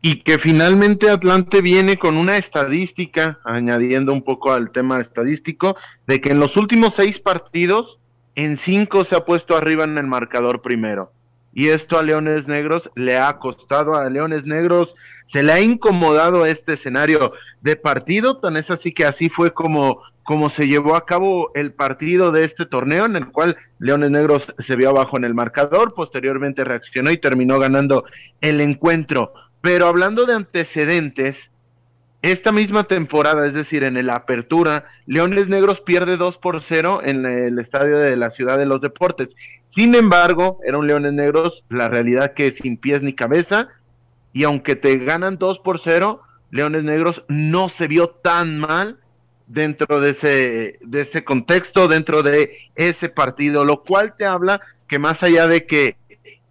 Y 0.00 0.22
que 0.22 0.38
finalmente 0.38 1.10
Atlante 1.10 1.60
viene 1.60 1.98
con 1.98 2.16
una 2.16 2.36
estadística, 2.36 3.40
añadiendo 3.44 4.12
un 4.12 4.22
poco 4.22 4.52
al 4.52 4.70
tema 4.70 5.00
estadístico, 5.00 5.74
de 6.06 6.20
que 6.20 6.30
en 6.30 6.38
los 6.38 6.56
últimos 6.56 6.92
seis 6.94 7.18
partidos, 7.18 7.98
en 8.36 8.58
cinco 8.58 9.04
se 9.06 9.16
ha 9.16 9.24
puesto 9.24 9.56
arriba 9.56 9.82
en 9.82 9.98
el 9.98 10.06
marcador 10.06 10.62
primero. 10.62 11.10
Y 11.52 11.68
esto 11.68 11.98
a 11.98 12.04
Leones 12.04 12.46
Negros 12.46 12.88
le 12.94 13.16
ha 13.16 13.38
costado, 13.38 13.94
a 13.94 14.08
Leones 14.08 14.44
Negros 14.44 14.94
se 15.32 15.42
le 15.42 15.52
ha 15.52 15.60
incomodado 15.60 16.46
este 16.46 16.74
escenario 16.74 17.32
de 17.60 17.76
partido, 17.76 18.38
tan 18.38 18.56
es 18.56 18.70
así 18.70 18.92
que 18.92 19.04
así 19.04 19.28
fue 19.28 19.52
como, 19.52 20.02
como 20.22 20.50
se 20.50 20.68
llevó 20.68 20.96
a 20.96 21.06
cabo 21.06 21.50
el 21.54 21.72
partido 21.72 22.30
de 22.30 22.44
este 22.44 22.66
torneo, 22.66 23.06
en 23.06 23.16
el 23.16 23.28
cual 23.28 23.56
Leones 23.78 24.10
Negros 24.10 24.46
se 24.58 24.76
vio 24.76 24.90
abajo 24.90 25.16
en 25.16 25.24
el 25.24 25.34
marcador, 25.34 25.94
posteriormente 25.94 26.64
reaccionó 26.64 27.10
y 27.10 27.16
terminó 27.16 27.58
ganando 27.58 28.04
el 28.40 28.60
encuentro. 28.60 29.32
Pero 29.60 29.86
hablando 29.86 30.26
de 30.26 30.34
antecedentes, 30.34 31.36
esta 32.24 32.52
misma 32.52 32.84
temporada, 32.84 33.46
es 33.46 33.52
decir, 33.52 33.84
en 33.84 34.06
la 34.06 34.14
apertura, 34.14 34.86
Leones 35.04 35.48
Negros 35.48 35.82
pierde 35.82 36.16
2 36.16 36.38
por 36.38 36.62
0 36.62 37.02
en 37.04 37.26
el 37.26 37.58
estadio 37.58 37.98
de 37.98 38.16
la 38.16 38.30
Ciudad 38.30 38.56
de 38.56 38.64
los 38.64 38.80
Deportes. 38.80 39.28
Sin 39.74 39.94
embargo, 39.94 40.58
era 40.66 40.78
un 40.78 40.86
Leones 40.86 41.12
Negros, 41.12 41.64
la 41.68 41.88
realidad 41.88 42.32
que 42.32 42.52
sin 42.52 42.78
pies 42.78 43.02
ni 43.02 43.14
cabeza, 43.14 43.68
y 44.34 44.44
aunque 44.44 44.76
te 44.76 44.98
ganan 44.98 45.38
2 45.38 45.60
por 45.60 45.80
0, 45.80 46.20
Leones 46.50 46.84
Negros 46.84 47.22
no 47.28 47.70
se 47.70 47.86
vio 47.86 48.08
tan 48.10 48.58
mal 48.58 48.98
dentro 49.46 50.00
de 50.00 50.10
ese, 50.10 50.78
de 50.82 51.00
ese 51.02 51.24
contexto, 51.24 51.88
dentro 51.88 52.22
de 52.22 52.58
ese 52.74 53.08
partido, 53.08 53.64
lo 53.64 53.82
cual 53.82 54.14
te 54.18 54.26
habla 54.26 54.60
que 54.88 54.98
más 54.98 55.22
allá 55.22 55.46
de 55.46 55.66
que 55.66 55.96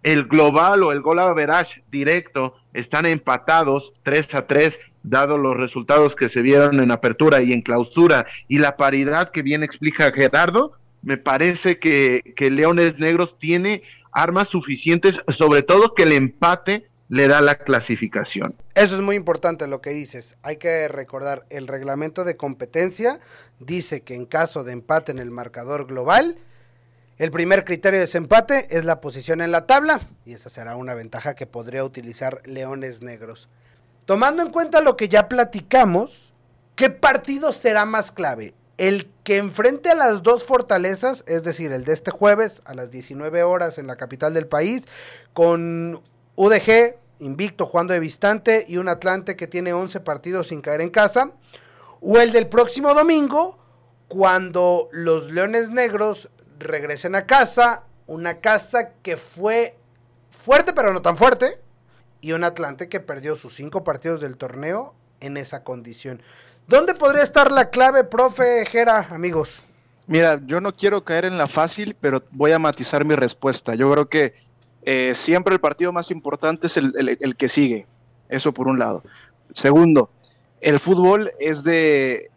el 0.02 0.24
global 0.24 0.82
o 0.82 0.92
el 0.92 1.02
gol 1.02 1.18
average 1.18 1.82
directo 1.90 2.46
están 2.72 3.04
empatados 3.06 3.92
3 4.02 4.34
a 4.34 4.46
3, 4.46 4.78
dado 5.02 5.36
los 5.36 5.56
resultados 5.56 6.16
que 6.16 6.30
se 6.30 6.40
vieron 6.40 6.80
en 6.80 6.90
apertura 6.90 7.42
y 7.42 7.52
en 7.52 7.60
clausura 7.60 8.26
y 8.48 8.58
la 8.58 8.76
paridad 8.76 9.30
que 9.30 9.42
bien 9.42 9.62
explica 9.62 10.10
Gerardo, 10.10 10.72
me 11.02 11.18
parece 11.18 11.78
que, 11.78 12.32
que 12.34 12.50
Leones 12.50 12.98
Negros 12.98 13.36
tiene 13.38 13.82
armas 14.10 14.48
suficientes, 14.48 15.18
sobre 15.36 15.62
todo 15.62 15.94
que 15.94 16.04
el 16.04 16.12
empate 16.12 16.86
le 17.08 17.28
da 17.28 17.40
la 17.40 17.56
clasificación. 17.56 18.54
Eso 18.74 18.96
es 18.96 19.02
muy 19.02 19.16
importante 19.16 19.66
lo 19.66 19.80
que 19.80 19.90
dices. 19.90 20.36
Hay 20.42 20.56
que 20.56 20.88
recordar, 20.88 21.44
el 21.50 21.68
reglamento 21.68 22.24
de 22.24 22.36
competencia 22.36 23.20
dice 23.60 24.02
que 24.02 24.14
en 24.14 24.26
caso 24.26 24.64
de 24.64 24.72
empate 24.72 25.12
en 25.12 25.18
el 25.18 25.30
marcador 25.30 25.86
global, 25.86 26.38
el 27.16 27.30
primer 27.30 27.64
criterio 27.64 28.00
de 28.00 28.06
desempate 28.06 28.66
es 28.76 28.84
la 28.84 29.00
posición 29.00 29.40
en 29.40 29.52
la 29.52 29.66
tabla 29.66 30.08
y 30.24 30.32
esa 30.32 30.48
será 30.48 30.76
una 30.76 30.94
ventaja 30.94 31.34
que 31.34 31.46
podría 31.46 31.84
utilizar 31.84 32.40
Leones 32.44 33.02
Negros. 33.02 33.48
Tomando 34.04 34.42
en 34.42 34.50
cuenta 34.50 34.80
lo 34.80 34.96
que 34.96 35.08
ya 35.08 35.28
platicamos, 35.28 36.34
¿qué 36.74 36.90
partido 36.90 37.52
será 37.52 37.84
más 37.84 38.10
clave? 38.10 38.54
El 38.76 39.08
que 39.22 39.36
enfrente 39.36 39.90
a 39.90 39.94
las 39.94 40.22
dos 40.24 40.42
fortalezas, 40.42 41.22
es 41.28 41.44
decir, 41.44 41.70
el 41.70 41.84
de 41.84 41.92
este 41.92 42.10
jueves 42.10 42.60
a 42.64 42.74
las 42.74 42.90
19 42.90 43.44
horas 43.44 43.78
en 43.78 43.86
la 43.86 43.96
capital 43.96 44.34
del 44.34 44.48
país, 44.48 44.84
con 45.32 46.02
UDG 46.36 46.96
invicto 47.20 47.66
jugando 47.66 47.94
de 47.94 48.00
vistante 48.00 48.64
y 48.68 48.76
un 48.76 48.88
Atlante 48.88 49.36
que 49.36 49.46
tiene 49.46 49.72
11 49.72 50.00
partidos 50.00 50.48
sin 50.48 50.60
caer 50.60 50.80
en 50.80 50.90
casa, 50.90 51.30
o 52.00 52.18
el 52.18 52.32
del 52.32 52.48
próximo 52.48 52.92
domingo, 52.94 53.58
cuando 54.08 54.88
los 54.92 55.30
Leones 55.30 55.70
Negros 55.70 56.28
regresen 56.58 57.14
a 57.14 57.26
casa, 57.26 57.84
una 58.06 58.40
casa 58.40 58.90
que 59.02 59.16
fue 59.16 59.76
fuerte 60.30 60.72
pero 60.72 60.92
no 60.92 61.02
tan 61.02 61.16
fuerte, 61.16 61.60
y 62.20 62.32
un 62.32 62.44
Atlante 62.44 62.88
que 62.88 63.00
perdió 63.00 63.36
sus 63.36 63.54
cinco 63.54 63.84
partidos 63.84 64.20
del 64.20 64.36
torneo 64.36 64.94
en 65.20 65.36
esa 65.36 65.62
condición. 65.62 66.22
¿Dónde 66.66 66.94
podría 66.94 67.22
estar 67.22 67.52
la 67.52 67.70
clave, 67.70 68.04
profe 68.04 68.64
Jera, 68.66 69.08
amigos? 69.10 69.62
Mira, 70.06 70.40
yo 70.44 70.60
no 70.60 70.72
quiero 70.72 71.04
caer 71.04 71.26
en 71.26 71.38
la 71.38 71.46
fácil, 71.46 71.96
pero 71.98 72.22
voy 72.30 72.52
a 72.52 72.58
matizar 72.58 73.04
mi 73.04 73.14
respuesta. 73.14 73.74
Yo 73.74 73.90
creo 73.90 74.08
que 74.08 74.34
eh, 74.84 75.14
siempre 75.14 75.54
el 75.54 75.60
partido 75.60 75.92
más 75.92 76.10
importante 76.10 76.66
es 76.66 76.76
el, 76.76 77.36
que 77.36 77.48
sigue. 77.48 77.86
Eso 78.28 78.52
por 78.52 78.68
un 78.68 78.78
lado. 78.78 79.02
Segundo, 79.52 80.10
el 80.60 80.80
fútbol 80.80 81.30
es 81.38 81.64
de, 81.64 82.30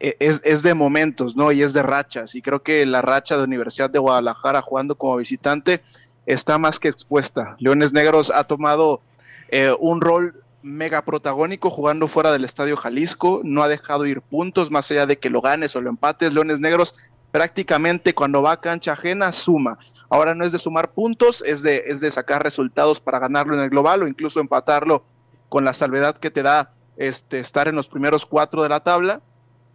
e, 0.00 0.16
es, 0.20 0.62
de 0.62 0.74
momentos, 0.74 1.36
¿no? 1.36 1.52
Y 1.52 1.62
es 1.62 1.72
de 1.72 1.82
rachas. 1.82 2.34
Y 2.34 2.42
creo 2.42 2.62
que 2.62 2.86
la 2.86 3.02
racha 3.02 3.36
de 3.36 3.44
Universidad 3.44 3.90
de 3.90 3.98
Guadalajara 3.98 4.62
jugando 4.62 4.96
como 4.96 5.16
visitante 5.16 5.82
está 6.26 6.58
más 6.58 6.78
que 6.78 6.88
expuesta. 6.88 7.56
Leones 7.58 7.92
Negros 7.92 8.32
ha 8.34 8.44
tomado 8.44 9.00
eh, 9.48 9.74
un 9.78 10.00
rol 10.00 10.42
mega 10.62 11.04
protagónico 11.04 11.70
jugando 11.70 12.06
fuera 12.06 12.32
del 12.32 12.44
Estadio 12.44 12.76
Jalisco, 12.76 13.40
no 13.44 13.62
ha 13.62 13.68
dejado 13.68 14.06
ir 14.06 14.20
puntos 14.20 14.70
más 14.70 14.90
allá 14.90 15.06
de 15.06 15.18
que 15.18 15.30
lo 15.30 15.40
ganes 15.40 15.74
o 15.74 15.80
lo 15.80 15.90
empates. 15.90 16.32
Leones 16.32 16.60
Negros 16.60 16.94
prácticamente 17.32 18.14
cuando 18.14 18.42
va 18.42 18.52
a 18.52 18.60
cancha 18.60 18.92
ajena 18.92 19.32
suma. 19.32 19.78
Ahora 20.08 20.34
no 20.34 20.44
es 20.44 20.52
de 20.52 20.58
sumar 20.58 20.92
puntos, 20.92 21.42
es 21.44 21.62
de, 21.62 21.82
es 21.86 22.00
de 22.00 22.10
sacar 22.10 22.42
resultados 22.42 23.00
para 23.00 23.18
ganarlo 23.18 23.54
en 23.54 23.60
el 23.60 23.70
global 23.70 24.02
o 24.02 24.08
incluso 24.08 24.38
empatarlo 24.38 25.04
con 25.48 25.64
la 25.64 25.72
salvedad 25.72 26.16
que 26.16 26.30
te 26.30 26.42
da 26.42 26.72
este, 26.96 27.40
estar 27.40 27.66
en 27.66 27.74
los 27.74 27.88
primeros 27.88 28.26
cuatro 28.26 28.62
de 28.62 28.68
la 28.68 28.80
tabla. 28.80 29.22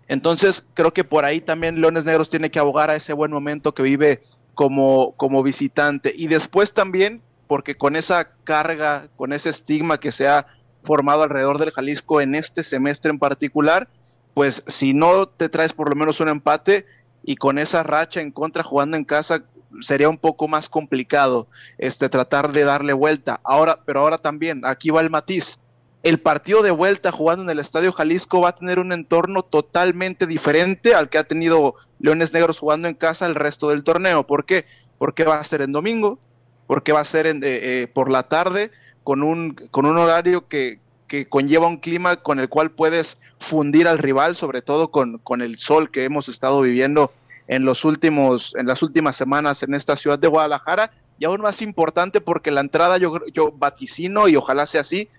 Entonces, 0.08 0.66
creo 0.74 0.94
que 0.94 1.04
por 1.04 1.26
ahí 1.26 1.42
también 1.42 1.82
Leones 1.82 2.06
Negros 2.06 2.30
tiene 2.30 2.52
que 2.52 2.60
abogar 2.60 2.90
a 2.90 2.96
ese 2.96 3.12
buen 3.14 3.32
momento 3.32 3.74
que 3.74 3.84
vive 3.84 4.24
como, 4.54 5.14
como 5.18 5.44
visitante. 5.44 6.14
Y 6.16 6.28
después 6.28 6.74
también, 6.74 7.22
porque 7.48 7.76
con 7.76 7.96
esa 7.96 8.30
carga, 8.44 9.08
con 9.18 9.34
ese 9.34 9.50
estigma 9.50 10.00
que 10.00 10.12
se 10.12 10.28
ha 10.28 10.48
formado 10.84 11.24
alrededor 11.24 11.58
del 11.58 11.72
Jalisco 11.72 12.22
en 12.22 12.36
este 12.36 12.64
semestre 12.64 13.12
en 13.12 13.20
particular, 13.20 13.90
pues 14.34 14.64
si 14.68 14.94
no 14.94 15.28
te 15.28 15.50
traes 15.50 15.74
por 15.74 15.90
lo 15.90 15.96
menos 15.96 16.20
un 16.20 16.30
empate 16.30 16.86
y 17.28 17.36
con 17.36 17.60
esa 17.60 17.84
racha 17.84 18.22
en 18.22 18.32
contra 18.32 18.64
jugando 18.64 18.98
en 18.98 19.06
casa, 19.06 19.44
sería 19.82 20.10
un 20.10 20.18
poco 20.18 20.48
más 20.48 20.68
complicado 20.68 21.48
este 21.78 22.10
tratar 22.10 22.52
de 22.52 22.64
darle 22.64 22.94
vuelta. 22.94 23.40
Ahora, 23.44 23.82
pero 23.86 24.00
ahora 24.00 24.18
también, 24.18 24.62
aquí 24.66 24.90
va 24.90 25.02
el 25.02 25.12
matiz 25.12 25.60
el 26.04 26.20
partido 26.20 26.62
de 26.62 26.72
vuelta 26.72 27.12
jugando 27.12 27.44
en 27.44 27.50
el 27.50 27.60
Estadio 27.60 27.92
Jalisco 27.92 28.40
va 28.40 28.50
a 28.50 28.56
tener 28.56 28.80
un 28.80 28.94
entorno 28.94 29.44
totalmente 29.44 30.26
diferente 30.26 30.96
al 30.96 31.10
que 31.10 31.18
ha 31.18 31.26
tenido 31.26 31.76
Leones 32.00 32.34
Negros 32.34 32.60
jugando 32.60 32.88
en 32.88 32.96
casa 32.96 33.26
el 33.26 33.36
resto 33.36 33.70
del 33.70 33.84
torneo. 33.84 34.26
¿Por 34.26 34.46
qué? 34.46 34.66
Porque 34.98 35.26
va 35.26 35.38
a 35.38 35.44
ser 35.44 35.62
en 35.62 35.74
domingo, 35.74 36.18
porque 36.66 36.94
va 36.94 37.02
a 37.02 37.06
ser 37.06 37.26
eh, 37.26 37.40
eh, 37.42 37.88
por 37.94 38.10
la 38.10 38.24
tarde 38.24 38.72
con 39.04 39.22
un, 39.22 39.54
con 39.72 39.86
un 39.86 39.98
horario 39.98 40.48
que, 40.48 40.80
que, 41.08 41.26
conlleva 41.26 41.68
un 41.68 41.78
clima 41.78 42.18
con 42.18 42.40
el 42.40 42.50
cual 42.50 42.72
puedes 42.72 43.18
fundir 43.40 43.88
al 43.88 43.98
rival, 43.98 44.36
sobre 44.36 44.62
todo 44.62 44.92
con, 44.92 45.18
con 45.20 45.42
el 45.42 45.58
sol 45.58 45.92
que 45.92 46.04
hemos 46.04 46.30
estado 46.30 46.62
viviendo 46.62 47.12
en, 47.48 47.66
los 47.66 47.86
últimos, 47.86 48.54
en 48.56 48.68
las 48.68 48.84
últimas 48.84 49.16
semanas 49.16 49.64
en 49.64 49.74
esta 49.74 49.96
ciudad 49.96 50.20
de 50.20 50.28
Guadalajara. 50.28 50.92
Y 51.20 51.26
aún 51.26 51.42
más 51.42 51.62
importante 51.62 52.22
porque 52.22 52.52
la 52.52 52.62
entrada 52.62 52.98
yo, 52.98 53.20
yo 53.34 53.52
vaticino 53.52 54.28
y 54.28 54.36
ojalá 54.36 54.66
sea 54.66 54.82
así, 54.82 55.10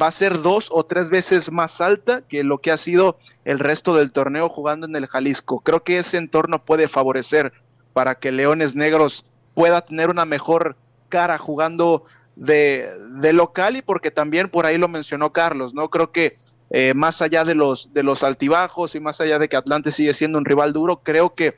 va 0.00 0.08
a 0.08 0.12
ser 0.12 0.42
dos 0.42 0.68
o 0.70 0.84
tres 0.84 1.10
veces 1.10 1.50
más 1.50 1.80
alta 1.80 2.20
que 2.20 2.44
lo 2.44 2.58
que 2.58 2.70
ha 2.70 2.76
sido 2.76 3.18
el 3.44 3.58
resto 3.58 3.94
del 3.94 4.12
torneo 4.12 4.48
jugando 4.48 4.86
en 4.86 4.96
el 4.96 5.06
Jalisco. 5.06 5.60
Creo 5.60 5.82
que 5.82 5.98
ese 5.98 6.18
entorno 6.18 6.62
puede 6.64 6.88
favorecer 6.88 7.52
para 7.94 8.16
que 8.16 8.32
Leones 8.32 8.76
Negros 8.76 9.24
pueda 9.54 9.80
tener 9.80 10.10
una 10.10 10.26
mejor 10.26 10.76
cara 11.08 11.38
jugando 11.38 12.04
de, 12.36 13.32
local 13.32 13.76
y 13.76 13.82
porque 13.82 14.10
también 14.10 14.48
por 14.48 14.66
ahí 14.66 14.78
lo 14.78 14.88
mencionó 14.88 15.32
Carlos, 15.32 15.74
¿no? 15.74 15.88
Creo 15.90 16.12
que 16.12 16.36
eh, 16.70 16.94
más 16.94 17.22
allá 17.22 17.44
de 17.44 17.54
los, 17.54 17.92
de 17.92 18.02
los 18.02 18.22
altibajos 18.22 18.94
y 18.94 19.00
más 19.00 19.20
allá 19.20 19.38
de 19.38 19.48
que 19.48 19.56
Atlante 19.56 19.90
sigue 19.90 20.14
siendo 20.14 20.38
un 20.38 20.44
rival 20.44 20.72
duro, 20.72 21.00
creo 21.02 21.34
que 21.34 21.56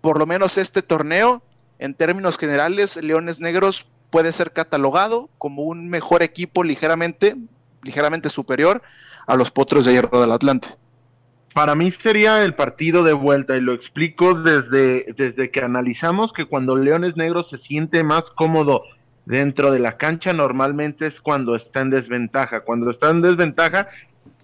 por 0.00 0.18
lo 0.18 0.26
menos 0.26 0.58
este 0.58 0.82
torneo, 0.82 1.42
en 1.78 1.94
términos 1.94 2.38
generales, 2.38 2.96
Leones 2.96 3.40
Negros 3.40 3.86
puede 4.10 4.32
ser 4.32 4.52
catalogado 4.52 5.28
como 5.38 5.64
un 5.64 5.88
mejor 5.88 6.22
equipo 6.22 6.62
ligeramente, 6.62 7.36
ligeramente 7.82 8.28
superior 8.28 8.82
a 9.26 9.36
los 9.36 9.50
Potros 9.50 9.84
de 9.84 9.92
Hierro 9.92 10.20
del 10.20 10.30
Atlante. 10.30 10.68
Para 11.54 11.74
mí 11.74 11.90
sería 11.92 12.42
el 12.42 12.54
partido 12.54 13.02
de 13.02 13.12
vuelta 13.12 13.56
y 13.56 13.60
lo 13.60 13.74
explico 13.74 14.34
desde, 14.34 15.14
desde 15.16 15.50
que 15.50 15.60
analizamos 15.60 16.32
que 16.32 16.46
cuando 16.46 16.76
Leones 16.76 17.16
Negros 17.16 17.48
se 17.48 17.58
siente 17.58 18.02
más 18.02 18.24
cómodo 18.36 18.82
dentro 19.26 19.70
de 19.70 19.78
la 19.78 19.96
cancha 19.96 20.32
normalmente 20.32 21.06
es 21.06 21.20
cuando 21.20 21.56
está 21.56 21.80
en 21.80 21.90
desventaja. 21.90 22.60
Cuando 22.60 22.90
está 22.90 23.10
en 23.10 23.22
desventaja, 23.22 23.88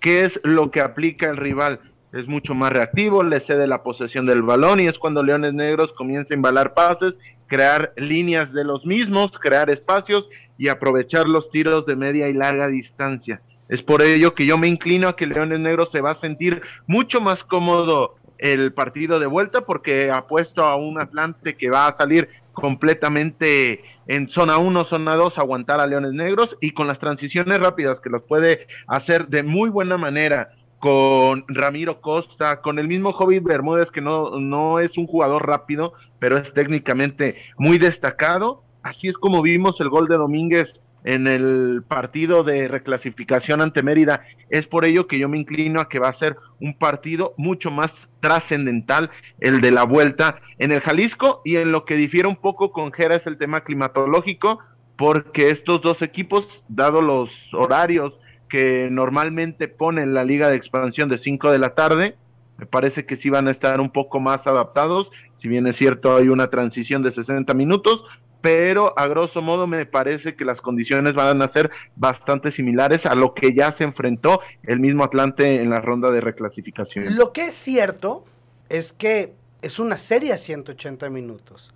¿qué 0.00 0.22
es 0.22 0.40
lo 0.42 0.70
que 0.70 0.80
aplica 0.80 1.28
el 1.30 1.36
rival? 1.36 1.80
Es 2.12 2.26
mucho 2.26 2.54
más 2.54 2.72
reactivo, 2.72 3.22
le 3.22 3.40
cede 3.40 3.66
la 3.66 3.82
posesión 3.82 4.26
del 4.26 4.42
balón 4.42 4.80
y 4.80 4.86
es 4.86 4.98
cuando 4.98 5.22
Leones 5.22 5.54
Negros 5.54 5.92
comienza 5.92 6.34
a 6.34 6.36
embalar 6.36 6.74
pases, 6.74 7.14
crear 7.46 7.92
líneas 7.96 8.52
de 8.52 8.64
los 8.64 8.84
mismos, 8.84 9.30
crear 9.38 9.70
espacios 9.70 10.28
y 10.58 10.68
aprovechar 10.68 11.28
los 11.28 11.50
tiros 11.50 11.86
de 11.86 11.96
media 11.96 12.28
y 12.28 12.32
larga 12.32 12.66
distancia. 12.66 13.40
Es 13.68 13.82
por 13.82 14.02
ello 14.02 14.34
que 14.34 14.46
yo 14.46 14.58
me 14.58 14.66
inclino 14.66 15.06
a 15.06 15.14
que 15.14 15.26
Leones 15.26 15.60
Negros 15.60 15.90
se 15.92 16.00
va 16.00 16.12
a 16.12 16.20
sentir 16.20 16.60
mucho 16.88 17.20
más 17.20 17.44
cómodo 17.44 18.16
el 18.38 18.72
partido 18.72 19.20
de 19.20 19.26
vuelta 19.26 19.60
porque 19.60 20.10
apuesto 20.10 20.64
a 20.64 20.74
un 20.74 21.00
Atlante 21.00 21.56
que 21.56 21.70
va 21.70 21.86
a 21.86 21.96
salir 21.96 22.28
completamente 22.52 23.84
en 24.10 24.28
zona 24.28 24.58
1, 24.58 24.86
zona 24.86 25.14
2, 25.14 25.38
aguantar 25.38 25.78
a 25.80 25.86
Leones 25.86 26.12
Negros 26.12 26.56
y 26.60 26.72
con 26.72 26.88
las 26.88 26.98
transiciones 26.98 27.60
rápidas 27.60 28.00
que 28.00 28.10
los 28.10 28.24
puede 28.24 28.66
hacer 28.88 29.28
de 29.28 29.44
muy 29.44 29.70
buena 29.70 29.98
manera 29.98 30.50
con 30.80 31.44
Ramiro 31.46 32.00
Costa, 32.00 32.60
con 32.60 32.80
el 32.80 32.88
mismo 32.88 33.12
Jovi 33.12 33.38
Bermúdez, 33.38 33.92
que 33.92 34.00
no, 34.00 34.40
no 34.40 34.80
es 34.80 34.98
un 34.98 35.06
jugador 35.06 35.46
rápido, 35.46 35.92
pero 36.18 36.38
es 36.38 36.52
técnicamente 36.52 37.36
muy 37.56 37.78
destacado. 37.78 38.64
Así 38.82 39.06
es 39.06 39.16
como 39.16 39.42
vimos 39.42 39.80
el 39.80 39.88
gol 39.88 40.08
de 40.08 40.16
Domínguez 40.16 40.74
en 41.04 41.26
el 41.26 41.82
partido 41.86 42.42
de 42.42 42.68
reclasificación 42.68 43.60
ante 43.60 43.82
Mérida. 43.82 44.22
Es 44.48 44.66
por 44.66 44.84
ello 44.84 45.06
que 45.06 45.18
yo 45.18 45.28
me 45.28 45.38
inclino 45.38 45.80
a 45.80 45.88
que 45.88 45.98
va 45.98 46.08
a 46.08 46.14
ser 46.14 46.36
un 46.60 46.74
partido 46.74 47.34
mucho 47.36 47.70
más 47.70 47.92
trascendental 48.20 49.10
el 49.40 49.60
de 49.60 49.70
la 49.70 49.84
vuelta 49.84 50.40
en 50.58 50.72
el 50.72 50.80
Jalisco 50.80 51.42
y 51.44 51.56
en 51.56 51.72
lo 51.72 51.84
que 51.84 51.94
difiere 51.94 52.28
un 52.28 52.36
poco 52.36 52.72
con 52.72 52.92
Jera 52.92 53.16
es 53.16 53.26
el 53.26 53.38
tema 53.38 53.60
climatológico 53.60 54.60
porque 54.96 55.48
estos 55.48 55.80
dos 55.80 56.02
equipos, 56.02 56.46
dado 56.68 57.00
los 57.00 57.30
horarios 57.54 58.12
que 58.50 58.88
normalmente 58.90 59.68
ponen 59.68 60.12
la 60.12 60.24
liga 60.24 60.50
de 60.50 60.56
expansión 60.56 61.08
de 61.08 61.16
5 61.16 61.50
de 61.50 61.58
la 61.58 61.74
tarde, 61.74 62.16
me 62.58 62.66
parece 62.66 63.06
que 63.06 63.16
sí 63.16 63.30
van 63.30 63.48
a 63.48 63.52
estar 63.52 63.80
un 63.80 63.90
poco 63.90 64.20
más 64.20 64.46
adaptados, 64.46 65.08
si 65.38 65.48
bien 65.48 65.66
es 65.66 65.76
cierto 65.76 66.16
hay 66.16 66.28
una 66.28 66.48
transición 66.48 67.02
de 67.02 67.12
60 67.12 67.54
minutos, 67.54 68.04
pero 68.40 68.98
a 68.98 69.06
grosso 69.06 69.42
modo 69.42 69.66
me 69.66 69.86
parece 69.86 70.34
que 70.34 70.44
las 70.44 70.60
condiciones 70.60 71.14
van 71.14 71.42
a 71.42 71.52
ser 71.52 71.70
bastante 71.96 72.52
similares 72.52 73.04
a 73.06 73.14
lo 73.14 73.34
que 73.34 73.54
ya 73.54 73.74
se 73.76 73.84
enfrentó 73.84 74.40
el 74.62 74.80
mismo 74.80 75.04
Atlante 75.04 75.60
en 75.60 75.70
la 75.70 75.80
ronda 75.80 76.10
de 76.10 76.20
reclasificación. 76.20 77.16
Lo 77.16 77.32
que 77.32 77.48
es 77.48 77.54
cierto 77.54 78.24
es 78.68 78.92
que 78.92 79.34
es 79.62 79.78
una 79.78 79.96
serie 79.96 80.32
a 80.32 80.38
180 80.38 81.10
minutos 81.10 81.74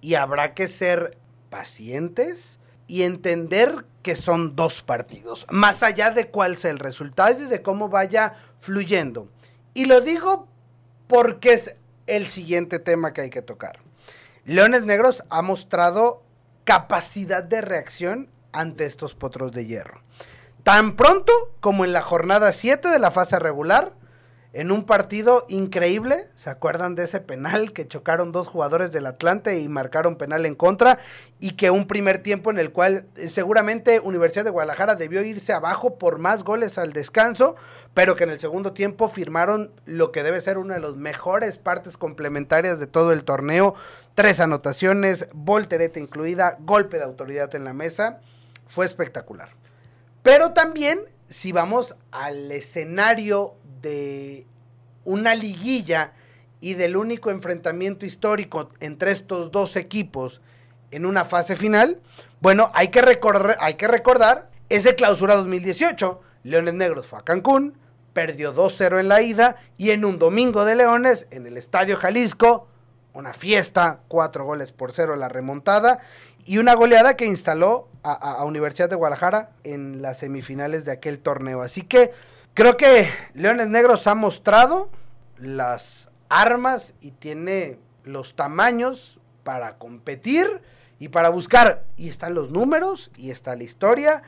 y 0.00 0.14
habrá 0.14 0.54
que 0.54 0.68
ser 0.68 1.18
pacientes 1.50 2.58
y 2.86 3.02
entender 3.02 3.84
que 4.02 4.16
son 4.16 4.56
dos 4.56 4.82
partidos, 4.82 5.46
más 5.50 5.82
allá 5.82 6.10
de 6.10 6.28
cuál 6.28 6.56
sea 6.56 6.70
el 6.70 6.78
resultado 6.78 7.44
y 7.44 7.46
de 7.46 7.60
cómo 7.60 7.88
vaya 7.90 8.34
fluyendo. 8.58 9.28
Y 9.74 9.84
lo 9.84 10.00
digo 10.00 10.48
porque 11.06 11.52
es 11.52 11.76
el 12.06 12.28
siguiente 12.28 12.78
tema 12.78 13.12
que 13.12 13.22
hay 13.22 13.30
que 13.30 13.42
tocar. 13.42 13.80
Leones 14.48 14.82
Negros 14.84 15.24
ha 15.28 15.42
mostrado 15.42 16.22
capacidad 16.64 17.42
de 17.44 17.60
reacción 17.60 18.30
ante 18.50 18.86
estos 18.86 19.14
potros 19.14 19.52
de 19.52 19.66
hierro. 19.66 20.00
Tan 20.62 20.96
pronto 20.96 21.34
como 21.60 21.84
en 21.84 21.92
la 21.92 22.00
jornada 22.00 22.50
7 22.52 22.88
de 22.88 22.98
la 22.98 23.10
fase 23.10 23.38
regular, 23.38 23.92
en 24.54 24.72
un 24.72 24.86
partido 24.86 25.44
increíble, 25.50 26.30
¿se 26.34 26.48
acuerdan 26.48 26.94
de 26.94 27.04
ese 27.04 27.20
penal 27.20 27.74
que 27.74 27.86
chocaron 27.86 28.32
dos 28.32 28.48
jugadores 28.48 28.90
del 28.90 29.04
Atlante 29.04 29.60
y 29.60 29.68
marcaron 29.68 30.16
penal 30.16 30.46
en 30.46 30.54
contra? 30.54 30.98
Y 31.38 31.50
que 31.50 31.70
un 31.70 31.86
primer 31.86 32.18
tiempo 32.18 32.50
en 32.50 32.58
el 32.58 32.72
cual 32.72 33.06
eh, 33.16 33.28
seguramente 33.28 34.00
Universidad 34.00 34.44
de 34.44 34.50
Guadalajara 34.50 34.94
debió 34.94 35.22
irse 35.22 35.52
abajo 35.52 35.98
por 35.98 36.18
más 36.18 36.44
goles 36.44 36.78
al 36.78 36.94
descanso, 36.94 37.56
pero 37.92 38.16
que 38.16 38.24
en 38.24 38.30
el 38.30 38.40
segundo 38.40 38.72
tiempo 38.72 39.08
firmaron 39.08 39.70
lo 39.84 40.12
que 40.12 40.22
debe 40.22 40.40
ser 40.40 40.56
una 40.56 40.74
de 40.74 40.80
las 40.80 40.96
mejores 40.96 41.58
partes 41.58 41.98
complementarias 41.98 42.78
de 42.78 42.86
todo 42.86 43.12
el 43.12 43.24
torneo, 43.24 43.74
tres 44.18 44.40
anotaciones, 44.40 45.28
voltereta 45.32 46.00
incluida, 46.00 46.56
golpe 46.58 46.96
de 46.96 47.04
autoridad 47.04 47.54
en 47.54 47.62
la 47.62 47.72
mesa, 47.72 48.18
fue 48.66 48.84
espectacular. 48.84 49.50
Pero 50.24 50.52
también, 50.54 50.98
si 51.28 51.52
vamos 51.52 51.94
al 52.10 52.50
escenario 52.50 53.54
de 53.80 54.44
una 55.04 55.36
liguilla 55.36 56.14
y 56.58 56.74
del 56.74 56.96
único 56.96 57.30
enfrentamiento 57.30 58.06
histórico 58.06 58.70
entre 58.80 59.12
estos 59.12 59.52
dos 59.52 59.76
equipos 59.76 60.40
en 60.90 61.06
una 61.06 61.24
fase 61.24 61.54
final, 61.54 62.00
bueno, 62.40 62.72
hay 62.74 62.88
que 62.88 63.02
recordar, 63.02 63.56
hay 63.60 63.74
que 63.74 63.86
recordar 63.86 64.50
ese 64.68 64.96
clausura 64.96 65.36
2018. 65.36 66.20
Leones 66.42 66.74
Negros 66.74 67.06
fue 67.06 67.20
a 67.20 67.22
Cancún, 67.22 67.78
perdió 68.14 68.52
2-0 68.52 68.98
en 68.98 69.06
la 69.06 69.22
ida 69.22 69.58
y 69.76 69.90
en 69.90 70.04
un 70.04 70.18
domingo 70.18 70.64
de 70.64 70.74
Leones 70.74 71.28
en 71.30 71.46
el 71.46 71.56
Estadio 71.56 71.96
Jalisco 71.96 72.66
una 73.18 73.32
fiesta, 73.32 73.98
cuatro 74.06 74.44
goles 74.44 74.70
por 74.70 74.92
cero 74.92 75.16
la 75.16 75.28
remontada 75.28 75.98
y 76.44 76.58
una 76.58 76.74
goleada 76.74 77.16
que 77.16 77.26
instaló 77.26 77.88
a, 78.04 78.44
Universidad 78.44 78.88
de 78.88 78.94
Guadalajara 78.94 79.50
en 79.64 80.00
las 80.00 80.18
semifinales 80.18 80.84
de 80.84 80.92
aquel 80.92 81.18
torneo. 81.18 81.60
Así 81.60 81.82
que 81.82 82.12
creo 82.54 82.76
que 82.76 83.10
Leones 83.34 83.66
Negros 83.66 84.06
ha 84.06 84.14
mostrado 84.14 84.88
las 85.36 86.10
armas 86.28 86.94
y 87.00 87.10
tiene 87.10 87.78
los 88.04 88.34
tamaños 88.34 89.18
para 89.42 89.78
competir 89.78 90.46
y 91.00 91.08
para 91.08 91.28
buscar. 91.28 91.84
Y 91.96 92.08
están 92.08 92.34
los 92.34 92.50
números 92.50 93.10
y 93.16 93.32
está 93.32 93.56
la 93.56 93.64
historia. 93.64 94.22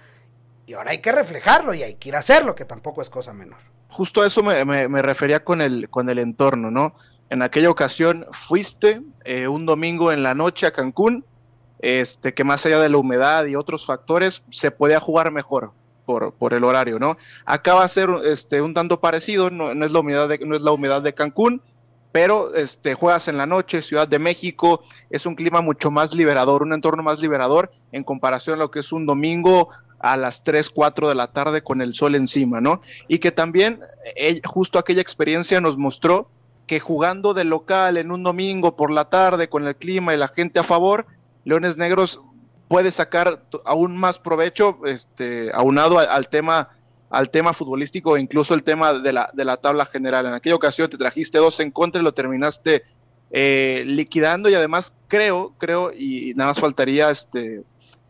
Y 0.66 0.74
ahora 0.74 0.90
hay 0.90 0.98
que 0.98 1.12
reflejarlo 1.12 1.74
y 1.74 1.85
hay 1.85 1.94
que 1.94 2.09
ir 2.09 2.16
a 2.16 2.18
hacerlo, 2.18 2.57
que 2.57 2.64
tampoco 2.64 3.03
es 3.03 3.09
cosa 3.09 3.33
menor. 3.33 3.61
Justo 3.88 4.22
a 4.22 4.26
eso 4.26 4.42
me, 4.42 4.64
me 4.64 5.00
refería 5.00 5.42
con 5.42 5.62
el, 5.62 5.88
con 5.88 6.09
el 6.09 6.18
entorno, 6.18 6.70
¿no? 6.70 6.96
En 7.31 7.43
aquella 7.43 7.71
ocasión 7.71 8.27
fuiste 8.33 9.03
eh, 9.25 9.47
un 9.47 9.64
domingo 9.64 10.11
en 10.11 10.25
la 10.25 10.35
noche 10.35 10.66
a 10.66 10.73
Cancún, 10.73 11.25
este, 11.79 12.35
que 12.35 12.43
más 12.43 12.66
allá 12.66 12.81
de 12.81 12.88
la 12.88 12.99
humedad 12.99 13.47
y 13.47 13.55
otros 13.55 13.87
factores, 13.87 14.43
se 14.51 14.73
podía 14.73 14.99
jugar 14.99 15.31
mejor 15.31 15.71
por, 16.07 16.35
por 16.35 16.55
el 16.55 16.64
horario, 16.64 16.99
¿no? 16.99 17.16
Acá 17.45 17.75
va 17.75 17.85
a 17.85 17.88
ser 17.88 18.11
este, 18.25 18.61
un 18.61 18.75
tanto 18.75 19.01
parecido, 19.01 19.49
no, 19.49 19.73
es 19.85 19.93
la 19.93 20.01
humedad 20.01 20.29
de, 20.29 20.38
no 20.40 20.57
es 20.57 20.62
la 20.62 20.73
humedad 20.73 21.03
de 21.03 21.14
Cancún, 21.14 21.62
pero 22.11 22.53
este, 22.57 22.95
juegas 22.95 23.29
en 23.29 23.37
la 23.37 23.47
noche, 23.47 23.81
Ciudad 23.81 24.09
de 24.09 24.19
México, 24.19 24.83
es 25.09 25.25
un 25.25 25.37
clima 25.37 25.61
mucho 25.61 25.93
más 25.93 26.12
liberador, 26.12 26.64
un 26.64 26.73
entorno 26.73 27.05
más 27.05 27.21
liberador 27.21 27.71
en 27.93 28.03
comparación 28.03 28.57
a 28.57 28.59
lo 28.64 28.73
que 28.73 28.81
es 28.81 28.90
un 28.90 29.07
domingo 29.07 29.69
a 30.01 30.16
las 30.16 30.43
3, 30.43 30.69
4 30.71 31.09
de 31.09 31.14
la 31.14 31.29
tarde 31.29 31.62
con 31.62 31.81
el 31.81 31.95
sol 31.95 32.16
encima, 32.16 32.61
¿no? 32.61 32.81
Y 33.07 33.21
que 33.21 33.31
también 33.31 33.79
eh, 34.16 34.40
justo 34.45 34.81
aquella 34.81 35.03
experiencia 35.03 35.61
nos 35.61 35.79
mostró 35.79 36.29
que 36.70 36.78
jugando 36.78 37.35
de 37.35 37.42
local 37.42 37.96
en 37.96 38.12
un 38.12 38.22
domingo 38.22 38.76
por 38.76 38.92
la 38.92 39.06
tarde 39.06 39.48
con 39.48 39.66
el 39.66 39.74
clima 39.74 40.14
y 40.14 40.16
la 40.16 40.28
gente 40.28 40.61
a 40.61 40.62
favor, 40.62 41.04
Leones 41.42 41.76
Negros 41.76 42.20
puede 42.68 42.92
sacar 42.92 43.42
aún 43.64 43.96
más 43.96 44.20
provecho, 44.20 44.78
este, 44.87 45.50
aunado 45.52 45.98
al, 45.98 46.28
tema 46.28 46.68
al 47.11 47.28
tema 47.30 47.54
futbolístico 47.54 48.16
e 48.16 48.20
incluso 48.20 48.54
el 48.54 48.62
tema 48.62 48.92
de 48.92 49.12
la, 49.12 49.33
de 49.35 49.44
la 49.44 49.56
tabla 49.56 49.85
general. 49.85 50.26
En 50.26 50.35
aquella 50.35 50.54
ocasión 50.54 50.88
te 50.88 50.96
trajiste 50.96 51.38
dos 51.38 51.59
en 51.59 51.72
contra 51.72 52.00
y 52.00 52.04
lo 52.04 52.14
terminaste 52.14 52.85
eh, 53.33 53.83
liquidando 53.85 54.48
y 54.48 54.54
además 54.54 54.94
creo, 55.09 55.52
creo, 55.59 55.90
y 55.92 56.35
nada 56.37 56.50
más 56.50 56.61
faltaría 56.61 57.11
este, 57.11 57.64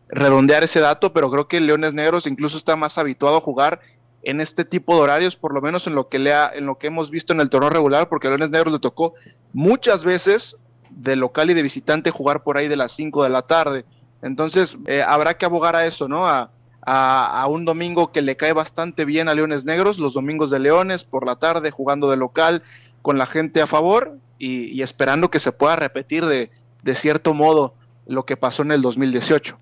redondear 0.07 0.63
ese 0.63 0.81
dato, 0.81 1.13
pero 1.13 1.31
creo 1.31 1.47
que 1.47 1.59
Leones 1.59 1.95
Negros 1.95 2.27
incluso 2.27 2.57
está 2.57 2.75
más 2.75 2.99
habituado 2.99 3.37
a 3.37 3.41
jugar 3.41 3.79
en 4.23 4.41
este 4.41 4.65
tipo 4.65 4.95
de 4.95 5.01
horarios, 5.01 5.35
por 5.35 5.53
lo 5.53 5.61
menos 5.61 5.87
en 5.87 5.95
lo 5.95 6.09
que 6.09 6.19
lea, 6.19 6.51
en 6.53 6.65
lo 6.65 6.77
que 6.77 6.87
hemos 6.87 7.09
visto 7.09 7.33
en 7.33 7.41
el 7.41 7.49
torneo 7.49 7.69
regular, 7.69 8.09
porque 8.09 8.27
a 8.27 8.29
Leones 8.29 8.51
Negros 8.51 8.73
le 8.73 8.79
tocó 8.79 9.13
muchas 9.53 10.03
veces 10.03 10.57
de 10.89 11.15
local 11.15 11.49
y 11.49 11.53
de 11.53 11.63
visitante 11.63 12.11
jugar 12.11 12.43
por 12.43 12.57
ahí 12.57 12.67
de 12.67 12.75
las 12.75 12.91
5 12.91 13.23
de 13.23 13.29
la 13.29 13.41
tarde. 13.41 13.85
Entonces, 14.21 14.77
eh, 14.87 15.01
habrá 15.01 15.37
que 15.37 15.45
abogar 15.45 15.75
a 15.75 15.85
eso, 15.85 16.07
¿no? 16.07 16.27
A, 16.27 16.51
a, 16.83 17.47
un 17.47 17.65
domingo 17.65 18.11
que 18.11 18.21
le 18.21 18.37
cae 18.37 18.53
bastante 18.53 19.05
bien 19.05 19.29
a 19.29 19.35
Leones 19.35 19.65
Negros, 19.65 19.99
los 19.99 20.13
domingos 20.13 20.49
de 20.49 20.59
Leones 20.59 21.03
por 21.03 21.25
la 21.25 21.37
tarde, 21.37 21.71
jugando 21.71 22.09
de 22.09 22.17
local 22.17 22.63
con 23.01 23.17
la 23.17 23.25
gente 23.25 23.61
a 23.61 23.67
favor 23.67 24.17
y, 24.37 24.65
y 24.65 24.81
esperando 24.81 25.29
que 25.29 25.39
se 25.39 25.51
pueda 25.51 25.75
repetir 25.75 26.25
de, 26.25 26.51
de 26.83 26.95
cierto 26.95 27.33
modo 27.33 27.75
lo 28.07 28.25
que 28.25 28.37
pasó 28.37 28.63
en 28.63 28.71
el 28.71 28.81
2018. 28.81 29.57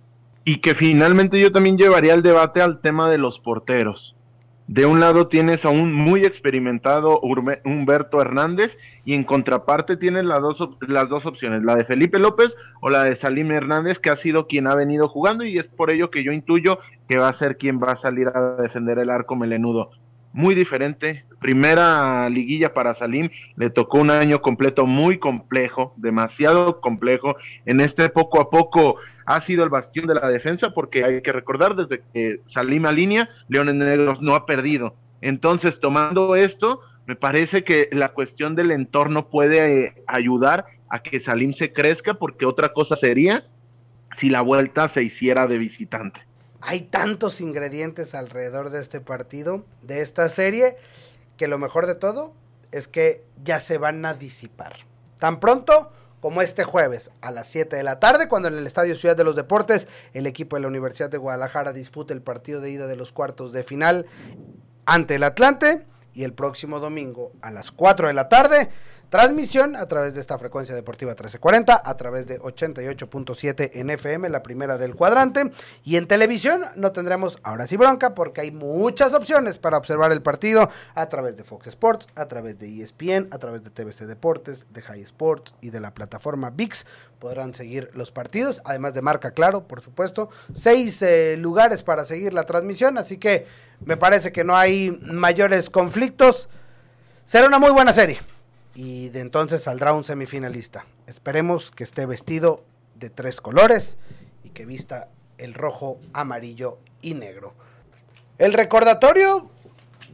Y 0.46 0.62
que 0.62 0.76
finalmente 0.76 1.40
yo 1.40 1.52
también 1.52 1.78
llevaría 1.78 2.14
el 2.14 2.24
debate 2.24 2.62
al 2.62 2.82
tema 2.82 3.10
de 3.10 3.18
los 3.18 3.40
porteros. 3.40 4.16
De 4.70 4.86
un 4.86 5.00
lado 5.00 5.30
tienes 5.30 5.66
a 5.66 5.70
un 5.70 5.92
muy 5.92 6.26
experimentado 6.26 7.20
Humberto 7.22 8.22
Hernández 8.22 8.78
y 9.04 9.16
en 9.16 9.24
contraparte 9.24 9.98
tienes 9.98 10.26
las 10.26 10.42
dos, 10.42 10.78
las 10.88 11.10
dos 11.10 11.26
opciones, 11.26 11.64
la 11.64 11.74
de 11.74 11.86
Felipe 11.86 12.20
López 12.20 12.56
o 12.80 12.92
la 12.92 13.04
de 13.04 13.16
Salim 13.16 13.52
Hernández, 13.52 13.98
que 13.98 14.12
ha 14.12 14.16
sido 14.18 14.46
quien 14.46 14.68
ha 14.68 14.76
venido 14.76 15.08
jugando 15.08 15.44
y 15.44 15.58
es 15.58 15.66
por 15.66 15.90
ello 15.90 16.12
que 16.12 16.24
yo 16.24 16.32
intuyo 16.32 16.78
que 17.08 17.18
va 17.18 17.30
a 17.30 17.40
ser 17.40 17.58
quien 17.58 17.80
va 17.80 17.94
a 17.94 17.96
salir 17.96 18.28
a 18.28 18.58
defender 18.62 19.00
el 19.00 19.10
arco 19.10 19.36
melenudo. 19.36 19.90
Muy 20.34 20.54
diferente, 20.54 21.26
primera 21.40 22.30
liguilla 22.30 22.72
para 22.72 22.94
Salim, 22.94 23.30
le 23.56 23.72
tocó 23.72 23.98
un 23.98 24.12
año 24.12 24.44
completo 24.44 24.86
muy 24.86 25.18
complejo, 25.18 25.96
demasiado 25.98 26.80
complejo, 26.80 27.38
en 27.66 27.82
este 27.82 28.10
poco 28.10 28.40
a 28.40 28.52
poco 28.52 28.98
ha 29.30 29.42
sido 29.42 29.64
el 29.64 29.70
bastión 29.70 30.08
de 30.08 30.16
la 30.16 30.28
defensa 30.28 30.72
porque 30.72 31.06
hay 31.06 31.22
que 31.22 31.32
recordar 31.32 31.76
desde 31.76 32.02
que 32.12 32.42
Salim 32.48 32.88
a 32.88 32.92
línea, 32.92 33.30
Leones 33.48 33.76
Negros 33.76 34.20
no 34.24 34.34
ha 34.34 34.48
perdido. 34.48 34.96
Entonces, 35.22 35.80
tomando 35.80 36.36
esto, 36.36 36.82
me 37.06 37.16
parece 37.16 37.64
que 37.64 37.90
la 37.92 38.10
cuestión 38.10 38.56
del 38.56 38.72
entorno 38.72 39.30
puede 39.30 39.86
eh, 39.86 40.04
ayudar 40.08 40.66
a 40.90 41.04
que 41.04 41.20
Salim 41.22 41.54
se 41.54 41.72
crezca 41.72 42.16
porque 42.16 42.48
otra 42.48 42.74
cosa 42.74 42.96
sería 42.96 43.46
si 44.20 44.30
la 44.30 44.42
vuelta 44.42 44.90
se 44.90 45.04
hiciera 45.04 45.46
de 45.46 45.60
visitante. 45.60 46.22
Hay 46.62 46.82
tantos 46.82 47.40
ingredientes 47.40 48.16
alrededor 48.16 48.72
de 48.72 48.82
este 48.82 49.00
partido, 49.00 49.64
de 49.84 50.02
esta 50.02 50.28
serie, 50.30 50.76
que 51.38 51.48
lo 51.48 51.60
mejor 51.60 51.86
de 51.86 51.94
todo 51.94 52.34
es 52.72 52.88
que 52.88 53.24
ya 53.44 53.60
se 53.60 53.78
van 53.78 54.04
a 54.08 54.16
disipar. 54.16 54.74
Tan 55.20 55.40
pronto 55.40 55.92
como 56.20 56.42
este 56.42 56.64
jueves 56.64 57.12
a 57.22 57.32
las 57.32 57.48
7 57.48 57.76
de 57.76 57.84
la 57.84 58.00
tarde, 58.00 58.28
cuando 58.28 58.48
en 58.48 58.58
el 58.58 58.68
Estadio 58.68 58.98
Ciudad 58.98 59.16
de 59.16 59.24
los 59.24 59.36
Deportes 59.36 59.88
el 60.14 60.28
equipo 60.28 60.56
de 60.56 60.62
la 60.62 60.68
Universidad 60.68 61.10
de 61.10 61.18
Guadalajara 61.18 61.74
disputa 61.74 62.14
el 62.14 62.22
partido 62.22 62.62
de 62.62 62.72
ida 62.72 62.88
de 62.88 62.96
los 62.96 63.12
cuartos 63.12 63.54
de 63.54 63.64
final 63.64 64.06
ante 64.86 65.16
el 65.16 65.24
Atlante. 65.24 65.86
Y 66.14 66.24
el 66.24 66.34
próximo 66.34 66.80
domingo 66.80 67.32
a 67.42 67.52
las 67.52 67.72
4 67.72 68.08
de 68.08 68.14
la 68.14 68.28
tarde 68.28 68.70
Transmisión 69.10 69.76
a 69.76 69.88
través 69.88 70.14
de 70.14 70.22
esta 70.22 70.38
frecuencia 70.38 70.76
deportiva 70.76 71.14
1340, 71.14 71.82
a 71.84 71.98
través 71.98 72.28
de 72.28 72.40
88.7 72.40 73.72
en 73.74 73.90
FM, 73.90 74.30
la 74.30 74.44
primera 74.44 74.78
del 74.78 74.96
cuadrante. 74.96 75.52
Y 75.84 75.96
en 75.96 76.06
televisión 76.06 76.62
no 76.76 76.92
tendremos 76.92 77.40
ahora 77.42 77.66
sí 77.66 77.76
bronca 77.76 78.14
porque 78.14 78.42
hay 78.42 78.52
muchas 78.52 79.16
opciones 79.16 79.58
para 79.58 79.78
observar 79.78 80.12
el 80.12 80.22
partido 80.22 80.70
a 80.94 81.10
través 81.10 81.36
de 81.36 81.44
Fox 81.44 81.66
Sports, 81.66 82.08
a 82.14 82.28
través 82.28 82.60
de 82.60 82.84
ESPN, 82.84 83.30
a 83.32 83.40
través 83.40 83.64
de 83.64 83.72
TVC 83.72 84.06
Deportes, 84.06 84.68
de 84.70 84.84
High 84.84 85.02
Sports 85.02 85.56
y 85.60 85.72
de 85.72 85.80
la 85.80 85.92
plataforma 85.96 86.52
VIX. 86.52 86.86
Podrán 87.18 87.56
seguir 87.56 87.90
los 87.96 88.12
partidos, 88.12 88.62
además 88.64 88.94
de 88.94 89.02
marca 89.02 89.32
claro, 89.32 89.68
por 89.68 89.82
supuesto. 89.82 90.30
Seis 90.54 91.02
eh, 91.02 91.36
lugares 91.36 91.82
para 91.82 92.06
seguir 92.06 92.32
la 92.32 92.44
transmisión, 92.44 93.00
así 93.00 93.18
que 93.18 93.48
me 93.84 93.98
parece 93.98 94.32
que 94.32 94.44
no 94.44 94.56
hay 94.56 94.92
mayores 95.02 95.72
conflictos. 95.72 96.48
Será 97.26 97.48
una 97.48 97.58
muy 97.58 97.72
buena 97.72 97.92
serie 97.92 98.20
y 98.76 99.10
de 99.10 99.22
entonces 99.22 99.64
saldrá 99.64 99.94
un 99.94 100.04
semifinalista. 100.04 100.86
Esperemos 101.08 101.72
que 101.72 101.84
esté 101.84 102.06
vestido 102.06 102.64
de 102.96 103.10
tres 103.10 103.42
colores 103.42 103.98
y 104.44 104.50
que 104.50 104.66
vista 104.66 105.10
el 105.38 105.54
rojo, 105.54 106.00
amarillo 106.14 106.78
y 107.02 107.14
negro. 107.14 107.54
El 108.38 108.54
recordatorio 108.54 109.50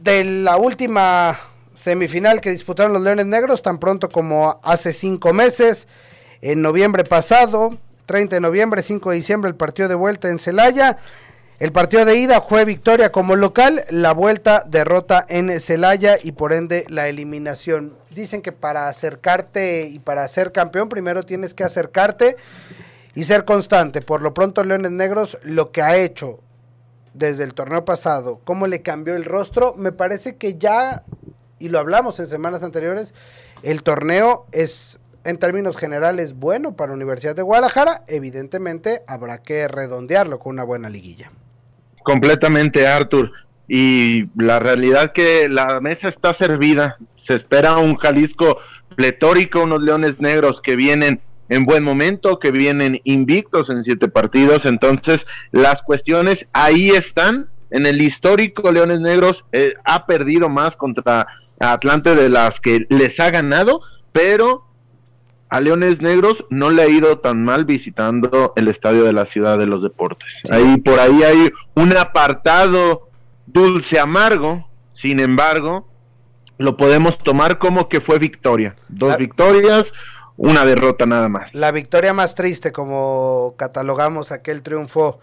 de 0.00 0.24
la 0.24 0.56
última 0.56 1.38
semifinal 1.74 2.40
que 2.40 2.50
disputaron 2.50 2.92
los 2.92 3.02
Leones 3.02 3.26
Negros 3.26 3.62
tan 3.62 3.78
pronto 3.78 4.08
como 4.08 4.60
hace 4.62 4.92
cinco 4.92 5.32
meses, 5.32 5.88
en 6.40 6.62
noviembre 6.62 7.04
pasado, 7.04 7.78
30 8.06 8.36
de 8.36 8.40
noviembre, 8.40 8.82
5 8.82 9.10
de 9.10 9.16
diciembre, 9.16 9.50
el 9.50 9.56
partido 9.56 9.88
de 9.88 9.94
vuelta 9.94 10.28
en 10.28 10.38
Celaya. 10.38 10.98
El 11.58 11.72
partido 11.72 12.04
de 12.04 12.18
ida 12.18 12.42
fue 12.42 12.66
victoria 12.66 13.10
como 13.10 13.34
local, 13.34 13.86
la 13.88 14.12
vuelta 14.12 14.64
derrota 14.68 15.24
en 15.26 15.58
Celaya 15.58 16.18
y 16.22 16.32
por 16.32 16.52
ende 16.52 16.84
la 16.90 17.08
eliminación. 17.08 17.96
Dicen 18.10 18.42
que 18.42 18.52
para 18.52 18.88
acercarte 18.88 19.86
y 19.86 19.98
para 19.98 20.28
ser 20.28 20.52
campeón 20.52 20.90
primero 20.90 21.22
tienes 21.22 21.54
que 21.54 21.64
acercarte 21.64 22.36
y 23.14 23.24
ser 23.24 23.46
constante. 23.46 24.02
Por 24.02 24.22
lo 24.22 24.34
pronto 24.34 24.62
Leones 24.64 24.90
Negros 24.90 25.38
lo 25.44 25.72
que 25.72 25.80
ha 25.80 25.96
hecho 25.96 26.40
desde 27.14 27.44
el 27.44 27.54
torneo 27.54 27.86
pasado, 27.86 28.42
cómo 28.44 28.66
le 28.66 28.82
cambió 28.82 29.16
el 29.16 29.24
rostro, 29.24 29.74
me 29.78 29.92
parece 29.92 30.36
que 30.36 30.58
ya, 30.58 31.04
y 31.58 31.70
lo 31.70 31.78
hablamos 31.78 32.20
en 32.20 32.26
semanas 32.26 32.62
anteriores, 32.64 33.14
el 33.62 33.82
torneo 33.82 34.44
es 34.52 34.98
en 35.24 35.38
términos 35.38 35.78
generales 35.78 36.34
bueno 36.34 36.76
para 36.76 36.92
Universidad 36.92 37.34
de 37.34 37.40
Guadalajara, 37.40 38.04
evidentemente 38.08 39.02
habrá 39.06 39.38
que 39.38 39.66
redondearlo 39.68 40.38
con 40.38 40.52
una 40.52 40.64
buena 40.64 40.90
liguilla. 40.90 41.32
Completamente, 42.06 42.86
Arthur. 42.86 43.32
Y 43.66 44.26
la 44.40 44.60
realidad 44.60 45.10
que 45.12 45.48
la 45.48 45.80
mesa 45.80 46.08
está 46.08 46.34
servida. 46.34 46.98
Se 47.26 47.34
espera 47.34 47.78
un 47.78 47.96
Jalisco 47.96 48.58
pletórico, 48.94 49.64
unos 49.64 49.82
Leones 49.82 50.20
Negros 50.20 50.60
que 50.62 50.76
vienen 50.76 51.20
en 51.48 51.64
buen 51.64 51.82
momento, 51.82 52.38
que 52.38 52.52
vienen 52.52 53.00
invictos 53.02 53.70
en 53.70 53.82
siete 53.82 54.06
partidos. 54.06 54.60
Entonces, 54.66 55.26
las 55.50 55.82
cuestiones 55.82 56.46
ahí 56.52 56.90
están. 56.90 57.48
En 57.70 57.86
el 57.86 58.00
histórico, 58.00 58.70
Leones 58.70 59.00
Negros 59.00 59.44
eh, 59.50 59.74
ha 59.84 60.06
perdido 60.06 60.48
más 60.48 60.76
contra 60.76 61.26
Atlante 61.58 62.14
de 62.14 62.28
las 62.28 62.60
que 62.60 62.86
les 62.88 63.18
ha 63.18 63.30
ganado, 63.30 63.80
pero 64.12 64.65
a 65.48 65.60
Leones 65.60 66.00
Negros 66.00 66.44
no 66.50 66.70
le 66.70 66.82
ha 66.82 66.88
ido 66.88 67.18
tan 67.18 67.44
mal 67.44 67.64
visitando 67.64 68.52
el 68.56 68.68
estadio 68.68 69.04
de 69.04 69.12
la 69.12 69.26
Ciudad 69.26 69.58
de 69.58 69.66
los 69.66 69.82
Deportes. 69.82 70.28
Ahí 70.50 70.78
por 70.78 70.98
ahí 70.98 71.22
hay 71.22 71.50
un 71.74 71.96
apartado 71.96 73.08
dulce 73.46 73.98
amargo, 73.98 74.68
sin 74.94 75.20
embargo, 75.20 75.88
lo 76.58 76.76
podemos 76.76 77.18
tomar 77.18 77.58
como 77.58 77.88
que 77.88 78.00
fue 78.00 78.18
victoria. 78.18 78.74
Dos 78.88 79.16
victorias, 79.18 79.84
una 80.36 80.64
derrota 80.64 81.06
nada 81.06 81.28
más. 81.28 81.54
La 81.54 81.70
victoria 81.70 82.12
más 82.12 82.34
triste, 82.34 82.72
como 82.72 83.54
catalogamos 83.56 84.32
aquel 84.32 84.62
triunfo 84.62 85.20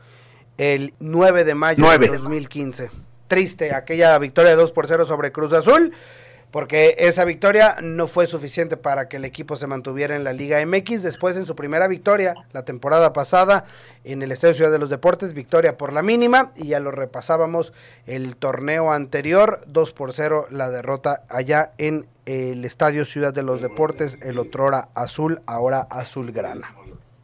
el 0.57 0.93
9 0.99 1.43
de 1.43 1.55
mayo 1.55 1.99
de 1.99 2.07
2015. 2.07 2.91
Triste, 3.27 3.73
aquella 3.73 4.17
victoria 4.19 4.51
de 4.51 4.57
2 4.57 4.71
por 4.71 4.87
0 4.87 5.05
sobre 5.05 5.31
Cruz 5.31 5.53
Azul 5.53 5.91
porque 6.53 6.93
esa 6.99 7.25
victoria 7.25 7.77
no 7.81 8.07
fue 8.07 8.27
suficiente 8.27 8.77
para 8.77 9.09
que 9.09 9.17
el 9.17 9.25
equipo 9.25 9.55
se 9.55 9.65
mantuviera 9.65 10.15
en 10.15 10.23
la 10.23 10.33
Liga 10.33 10.63
MX. 10.63 11.01
Después, 11.01 11.35
en 11.35 11.47
su 11.47 11.55
primera 11.55 11.87
victoria, 11.87 12.35
la 12.51 12.63
temporada 12.63 13.11
pasada, 13.11 13.65
en 14.03 14.21
el 14.21 14.31
Estadio 14.31 14.53
Ciudad 14.53 14.71
de 14.71 14.77
los 14.77 14.91
Deportes, 14.91 15.33
victoria 15.33 15.77
por 15.77 15.91
la 15.91 16.03
mínima, 16.03 16.51
y 16.55 16.67
ya 16.67 16.79
lo 16.79 16.91
repasábamos 16.91 17.73
el 18.05 18.35
torneo 18.35 18.91
anterior, 18.91 19.63
2 19.65 19.93
por 19.93 20.13
0 20.13 20.45
la 20.51 20.69
derrota 20.69 21.23
allá 21.27 21.71
en 21.79 22.05
el 22.27 22.63
Estadio 22.65 23.03
Ciudad 23.05 23.33
de 23.33 23.41
los 23.41 23.59
Deportes, 23.59 24.19
el 24.21 24.37
otrora 24.37 24.89
azul, 24.93 25.41
ahora 25.47 25.87
azul 25.89 26.31
grana. 26.31 26.75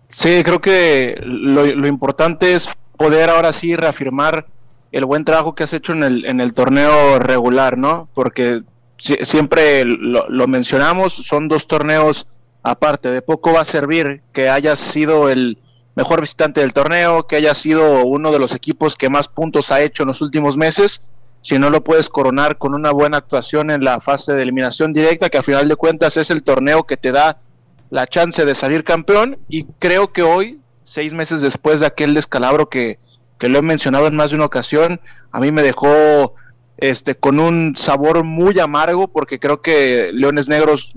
Sí, 0.07 0.41
creo 0.43 0.59
que 0.59 1.19
lo, 1.21 1.67
lo 1.67 1.85
importante 1.85 2.55
es 2.55 2.67
poder 2.97 3.29
ahora 3.29 3.53
sí 3.53 3.75
reafirmar 3.75 4.47
el 4.91 5.05
buen 5.05 5.23
trabajo 5.23 5.53
que 5.53 5.65
has 5.65 5.73
hecho 5.73 5.93
en 5.93 6.01
el, 6.01 6.25
en 6.25 6.41
el 6.41 6.53
torneo 6.53 7.19
regular, 7.19 7.77
¿no? 7.77 8.09
Porque 8.15 8.63
siempre 8.99 9.85
lo, 9.85 10.47
mencionamos, 10.47 11.13
son 11.13 11.47
dos 11.47 11.67
torneos 11.67 12.27
aparte. 12.63 13.09
De 13.09 13.21
poco 13.21 13.53
va 13.53 13.61
a 13.61 13.65
servir 13.65 14.21
que 14.33 14.49
hayas 14.49 14.79
sido 14.79 15.29
el 15.29 15.57
mejor 15.95 16.21
visitante 16.21 16.61
del 16.61 16.73
torneo, 16.73 17.27
que 17.27 17.37
hayas 17.37 17.57
sido 17.57 18.05
uno 18.05 18.31
de 18.31 18.39
los 18.39 18.53
equipos 18.53 18.95
que 18.95 19.09
más 19.09 19.27
puntos 19.27 19.71
ha 19.71 19.81
hecho 19.81 20.03
en 20.03 20.07
los 20.07 20.21
últimos 20.21 20.55
meses, 20.57 21.01
si 21.41 21.57
no 21.57 21.69
lo 21.69 21.83
puedes 21.83 22.09
coronar 22.09 22.57
con 22.57 22.73
una 22.73 22.91
buena 22.91 23.17
actuación 23.17 23.71
en 23.71 23.83
la 23.83 23.99
fase 24.01 24.33
de 24.33 24.43
eliminación 24.43 24.93
directa, 24.93 25.29
que 25.29 25.37
a 25.37 25.41
final 25.41 25.67
de 25.67 25.75
cuentas 25.75 26.17
es 26.17 26.29
el 26.29 26.43
torneo 26.43 26.83
que 26.83 26.97
te 26.97 27.11
da 27.11 27.37
la 27.89 28.07
chance 28.07 28.45
de 28.45 28.55
salir 28.55 28.83
campeón. 28.83 29.39
Y 29.47 29.63
creo 29.79 30.11
que 30.11 30.21
hoy, 30.21 30.59
seis 30.83 31.13
meses 31.13 31.41
después 31.41 31.79
de 31.79 31.85
aquel 31.85 32.13
descalabro 32.13 32.69
que, 32.69 32.99
que 33.37 33.47
lo 33.47 33.59
he 33.59 33.61
mencionado 33.61 34.07
en 34.07 34.17
más 34.17 34.31
de 34.31 34.35
una 34.35 34.45
ocasión, 34.45 34.99
a 35.31 35.39
mí 35.39 35.51
me 35.51 35.63
dejó 35.63 36.35
este, 36.79 37.15
con 37.15 37.39
un 37.39 37.75
sabor 37.75 38.23
muy 38.23 38.57
amargo, 38.59 39.07
porque 39.07 39.39
creo 39.39 39.61
que 39.61 40.11
Leones 40.13 40.47
Negros 40.47 40.93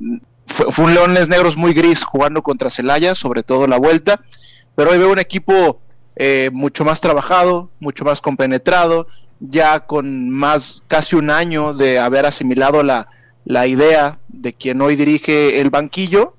fue, 0.46 0.84
un 0.84 0.94
Leones 0.94 1.28
Negros 1.28 1.56
muy 1.56 1.74
gris 1.74 2.04
jugando 2.04 2.42
contra 2.42 2.70
Celaya, 2.70 3.14
sobre 3.14 3.42
todo 3.42 3.66
la 3.66 3.78
vuelta, 3.78 4.20
pero 4.76 4.90
hoy 4.90 4.98
veo 4.98 5.10
un 5.10 5.18
equipo 5.18 5.80
eh, 6.16 6.50
mucho 6.52 6.84
más 6.84 7.00
trabajado, 7.00 7.70
mucho 7.80 8.04
más 8.04 8.20
compenetrado, 8.20 9.08
ya 9.40 9.80
con 9.80 10.30
más 10.30 10.84
casi 10.86 11.16
un 11.16 11.30
año 11.30 11.74
de 11.74 11.98
haber 11.98 12.26
asimilado 12.26 12.84
la, 12.84 13.08
la 13.44 13.66
idea 13.66 14.20
de 14.28 14.52
quien 14.52 14.80
hoy 14.80 14.94
dirige 14.94 15.60
el 15.60 15.70
banquillo 15.70 16.36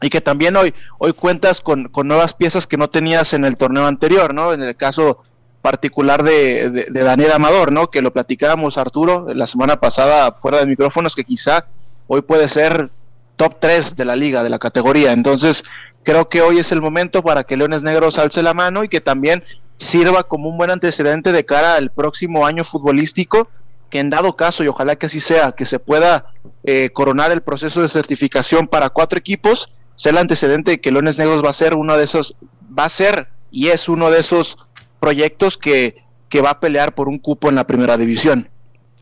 y 0.00 0.08
que 0.08 0.22
también 0.22 0.56
hoy, 0.56 0.74
hoy 0.98 1.12
cuentas 1.12 1.60
con, 1.60 1.88
con, 1.88 2.08
nuevas 2.08 2.32
piezas 2.32 2.66
que 2.66 2.78
no 2.78 2.88
tenías 2.88 3.34
en 3.34 3.44
el 3.44 3.56
torneo 3.58 3.86
anterior, 3.86 4.32
¿no? 4.34 4.52
En 4.52 4.62
el 4.62 4.74
caso 4.76 5.18
particular 5.62 6.24
de, 6.24 6.88
Daniel 6.90 7.32
Amador, 7.32 7.72
¿no? 7.72 7.90
Que 7.90 8.02
lo 8.02 8.12
platicábamos 8.12 8.76
Arturo 8.76 9.32
la 9.32 9.46
semana 9.46 9.80
pasada 9.80 10.32
fuera 10.32 10.58
de 10.58 10.66
micrófonos, 10.66 11.14
que 11.14 11.24
quizá 11.24 11.66
hoy 12.08 12.22
puede 12.22 12.48
ser 12.48 12.90
top 13.36 13.56
3 13.60 13.96
de 13.96 14.04
la 14.04 14.16
liga, 14.16 14.42
de 14.42 14.50
la 14.50 14.58
categoría. 14.58 15.12
Entonces, 15.12 15.64
creo 16.02 16.28
que 16.28 16.42
hoy 16.42 16.58
es 16.58 16.72
el 16.72 16.82
momento 16.82 17.22
para 17.22 17.44
que 17.44 17.56
Leones 17.56 17.84
Negros 17.84 18.18
alce 18.18 18.42
la 18.42 18.54
mano 18.54 18.82
y 18.82 18.88
que 18.88 19.00
también 19.00 19.44
sirva 19.76 20.24
como 20.24 20.48
un 20.48 20.58
buen 20.58 20.70
antecedente 20.70 21.32
de 21.32 21.46
cara 21.46 21.76
al 21.76 21.90
próximo 21.90 22.44
año 22.44 22.64
futbolístico, 22.64 23.48
que 23.88 24.00
en 24.00 24.10
dado 24.10 24.36
caso, 24.36 24.64
y 24.64 24.68
ojalá 24.68 24.96
que 24.96 25.06
así 25.06 25.20
sea, 25.20 25.52
que 25.52 25.64
se 25.64 25.78
pueda 25.78 26.26
eh, 26.64 26.90
coronar 26.92 27.30
el 27.30 27.42
proceso 27.42 27.82
de 27.82 27.88
certificación 27.88 28.66
para 28.66 28.90
cuatro 28.90 29.18
equipos, 29.18 29.72
sea 29.94 30.10
el 30.10 30.18
antecedente 30.18 30.72
de 30.72 30.80
que 30.80 30.90
Leones 30.90 31.18
Negros 31.18 31.44
va 31.44 31.50
a 31.50 31.54
ser 31.54 31.74
uno 31.74 31.96
de 31.96 32.04
esos, 32.04 32.34
va 32.76 32.86
a 32.86 32.88
ser 32.88 33.28
y 33.50 33.68
es 33.68 33.88
uno 33.88 34.10
de 34.10 34.20
esos 34.20 34.56
proyectos 35.02 35.58
que, 35.58 36.02
va 36.42 36.50
a 36.50 36.60
pelear 36.60 36.94
por 36.94 37.08
un 37.08 37.18
cupo 37.18 37.48
en 37.48 37.56
la 37.56 37.66
primera 37.66 37.96
división. 37.98 38.48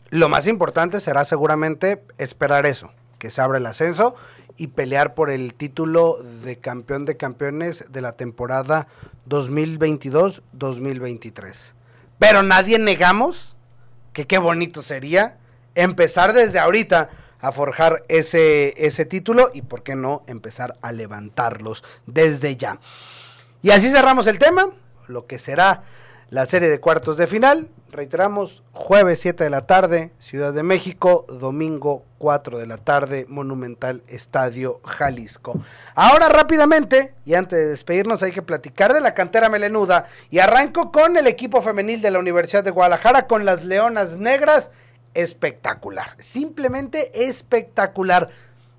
Lo 0.08 0.30
más 0.30 0.46
importante 0.46 0.98
será 0.98 1.26
seguramente 1.26 2.02
esperar 2.16 2.64
eso, 2.64 2.90
que 3.18 3.30
se 3.30 3.42
abra 3.42 3.58
el 3.58 3.66
ascenso 3.66 4.14
y 4.56 4.68
pelear 4.68 5.12
por 5.14 5.28
el 5.28 5.52
título 5.52 6.16
de 6.42 6.56
campeón 6.56 7.04
de 7.04 7.18
campeones 7.18 7.84
de 7.90 8.00
la 8.00 8.12
temporada 8.12 8.88
2022-2023. 9.28 11.72
Pero 12.18 12.42
nadie 12.42 12.78
negamos 12.78 13.54
que 14.14 14.26
qué 14.26 14.38
bonito 14.38 14.80
sería 14.80 15.36
empezar 15.74 16.32
desde 16.32 16.58
ahorita 16.58 17.10
a 17.40 17.52
forjar 17.52 18.04
ese, 18.08 18.72
ese 18.78 19.04
título 19.04 19.50
y 19.52 19.60
por 19.62 19.82
qué 19.82 19.96
no 19.96 20.22
empezar 20.26 20.78
a 20.80 20.92
levantarlos 20.92 21.84
desde 22.06 22.56
ya. 22.56 22.80
Y 23.60 23.70
así 23.70 23.90
cerramos 23.90 24.26
el 24.26 24.38
tema 24.38 24.70
lo 25.10 25.26
que 25.26 25.38
será 25.38 25.82
la 26.30 26.46
serie 26.46 26.68
de 26.68 26.80
cuartos 26.80 27.16
de 27.16 27.26
final 27.26 27.68
reiteramos, 27.90 28.62
jueves 28.72 29.20
7 29.20 29.44
de 29.44 29.50
la 29.50 29.62
tarde, 29.62 30.12
Ciudad 30.18 30.52
de 30.52 30.62
México, 30.62 31.26
domingo 31.28 32.04
4 32.18 32.58
de 32.58 32.66
la 32.66 32.76
tarde, 32.76 33.26
Monumental 33.28 34.02
Estadio 34.06 34.80
Jalisco. 34.84 35.60
Ahora 35.94 36.28
rápidamente, 36.28 37.14
y 37.24 37.34
antes 37.34 37.58
de 37.58 37.66
despedirnos, 37.68 38.22
hay 38.22 38.32
que 38.32 38.42
platicar 38.42 38.94
de 38.94 39.00
la 39.00 39.14
cantera 39.14 39.48
melenuda 39.48 40.06
y 40.30 40.38
arranco 40.38 40.92
con 40.92 41.16
el 41.16 41.26
equipo 41.26 41.60
femenil 41.62 42.00
de 42.00 42.10
la 42.10 42.18
Universidad 42.18 42.64
de 42.64 42.70
Guadalajara 42.70 43.26
con 43.26 43.44
las 43.44 43.64
Leonas 43.64 44.16
Negras. 44.16 44.70
Espectacular, 45.14 46.14
simplemente 46.20 47.28
espectacular. 47.28 48.30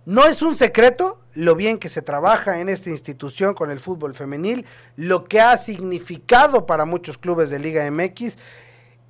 No 0.05 0.25
es 0.25 0.41
un 0.41 0.55
secreto 0.55 1.20
lo 1.33 1.55
bien 1.55 1.77
que 1.77 1.89
se 1.89 2.01
trabaja 2.01 2.59
en 2.59 2.69
esta 2.69 2.89
institución 2.89 3.53
con 3.53 3.71
el 3.71 3.79
fútbol 3.79 4.15
femenil, 4.15 4.65
lo 4.95 5.25
que 5.25 5.39
ha 5.41 5.57
significado 5.57 6.65
para 6.65 6.85
muchos 6.85 7.17
clubes 7.17 7.49
de 7.49 7.59
Liga 7.59 7.89
MX, 7.89 8.37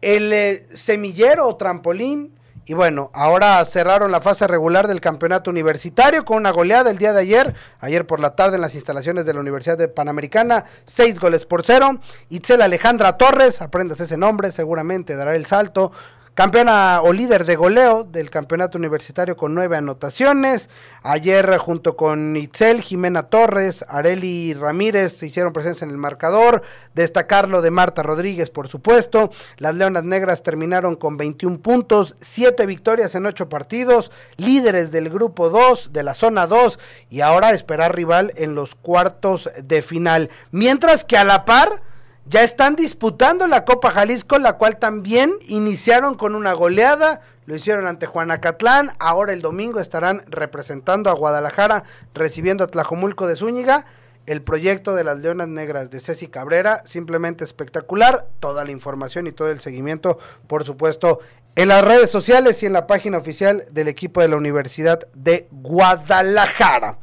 el 0.01 0.34
eh, 0.34 0.67
semillero 0.73 1.47
o 1.47 1.55
trampolín. 1.55 2.38
Y 2.65 2.75
bueno, 2.75 3.10
ahora 3.13 3.63
cerraron 3.65 4.12
la 4.12 4.21
fase 4.21 4.45
regular 4.47 4.88
del 4.88 5.01
campeonato 5.01 5.49
universitario 5.49 6.23
con 6.23 6.38
una 6.38 6.51
goleada 6.51 6.91
el 6.91 6.99
día 6.99 7.12
de 7.12 7.21
ayer, 7.21 7.55
ayer 7.79 8.05
por 8.05 8.19
la 8.19 8.36
tarde 8.36 8.55
en 8.55 8.62
las 8.62 8.75
instalaciones 8.75 9.25
de 9.25 9.34
la 9.34 9.39
Universidad 9.39 9.77
de 9.77 9.88
Panamericana, 9.88 10.65
seis 10.86 11.19
goles 11.19 11.45
por 11.45 11.65
cero. 11.65 11.99
Itzel 12.29 12.62
Alejandra 12.62 13.17
Torres, 13.17 13.62
aprendas 13.62 13.99
ese 13.99 14.15
nombre, 14.15 14.51
seguramente 14.51 15.15
dará 15.15 15.36
el 15.36 15.47
salto 15.47 15.91
Campeona 16.34 17.02
o 17.04 17.12
líder 17.12 17.44
de 17.44 17.58
goleo 17.58 18.06
del 18.06 18.30
campeonato 18.30 18.78
universitario 18.78 19.36
con 19.36 19.54
nueve 19.54 19.76
anotaciones. 19.76 20.70
Ayer 21.04 21.58
junto 21.58 21.98
con 21.98 22.38
Itzel, 22.38 22.82
Jimena 22.82 23.24
Torres, 23.24 23.84
Areli 23.89 24.54
Ramírez 24.54 25.17
se 25.17 25.26
hicieron 25.26 25.52
presencia 25.52 25.84
en 25.84 25.91
el 25.91 25.98
marcador. 25.98 26.62
Destacarlo 26.94 27.62
de 27.62 27.72
Marta 27.72 28.02
Rodríguez, 28.02 28.50
por 28.50 28.70
supuesto. 28.70 29.30
Las 29.58 29.76
Leonas 29.76 30.06
Negras 30.06 30.41
terminaron 30.41 30.96
con 30.96 31.17
21 31.17 31.60
puntos, 31.60 32.15
7 32.22 32.65
victorias 32.65 33.13
en 33.13 33.26
8 33.26 33.50
partidos, 33.50 34.10
líderes 34.38 34.89
del 34.89 35.10
grupo 35.10 35.50
2, 35.50 35.91
de 35.91 36.04
la 36.04 36.13
zona 36.13 36.48
2 36.48 36.80
y 37.10 37.20
ahora 37.20 37.52
esperar 37.52 37.94
rival 37.94 38.32
en 38.38 38.56
los 38.56 38.76
cuartos 38.76 39.50
de 39.62 39.82
final. 39.82 40.30
Mientras 40.52 41.04
que 41.04 41.17
a 41.17 41.26
la 41.26 41.44
par 41.44 41.90
ya 42.25 42.43
están 42.43 42.75
disputando 42.75 43.47
la 43.47 43.65
Copa 43.65 43.91
Jalisco, 43.91 44.38
la 44.38 44.53
cual 44.53 44.77
también 44.77 45.34
iniciaron 45.47 46.15
con 46.15 46.36
una 46.36 46.53
goleada, 46.53 47.21
lo 47.45 47.55
hicieron 47.55 47.88
ante 47.88 48.05
Juanacatlán, 48.05 48.91
ahora 48.99 49.34
el 49.34 49.41
domingo 49.41 49.79
estarán 49.79 50.23
representando 50.27 51.10
a 51.10 51.13
Guadalajara, 51.13 51.84
recibiendo 52.13 52.63
a 52.63 52.67
Tlajomulco 52.67 53.27
de 53.27 53.36
Zúñiga. 53.36 53.86
El 54.27 54.43
proyecto 54.43 54.93
de 54.93 55.03
las 55.03 55.17
Leonas 55.17 55.47
Negras 55.47 55.89
de 55.89 55.99
Ceci 55.99 56.27
Cabrera, 56.27 56.84
simplemente 56.86 57.43
espectacular. 57.43 58.27
Toda 58.39 58.63
la 58.63 58.71
información 58.71 59.25
y 59.25 59.31
todo 59.31 59.49
el 59.49 59.62
seguimiento, 59.62 60.19
por 60.45 60.63
supuesto, 60.63 61.19
en 61.55 61.69
las 61.69 61.84
redes 61.84 62.12
sociales 62.12 62.62
y 62.62 62.67
en 62.67 62.73
la 62.73 62.86
página 62.86 63.17
oficial 63.17 63.65
del 63.71 63.88
equipo 63.88 64.21
de 64.21 64.27
la 64.27 64.38
Universidad 64.38 65.07
de 65.15 65.47
Guadalajara. 65.51 66.99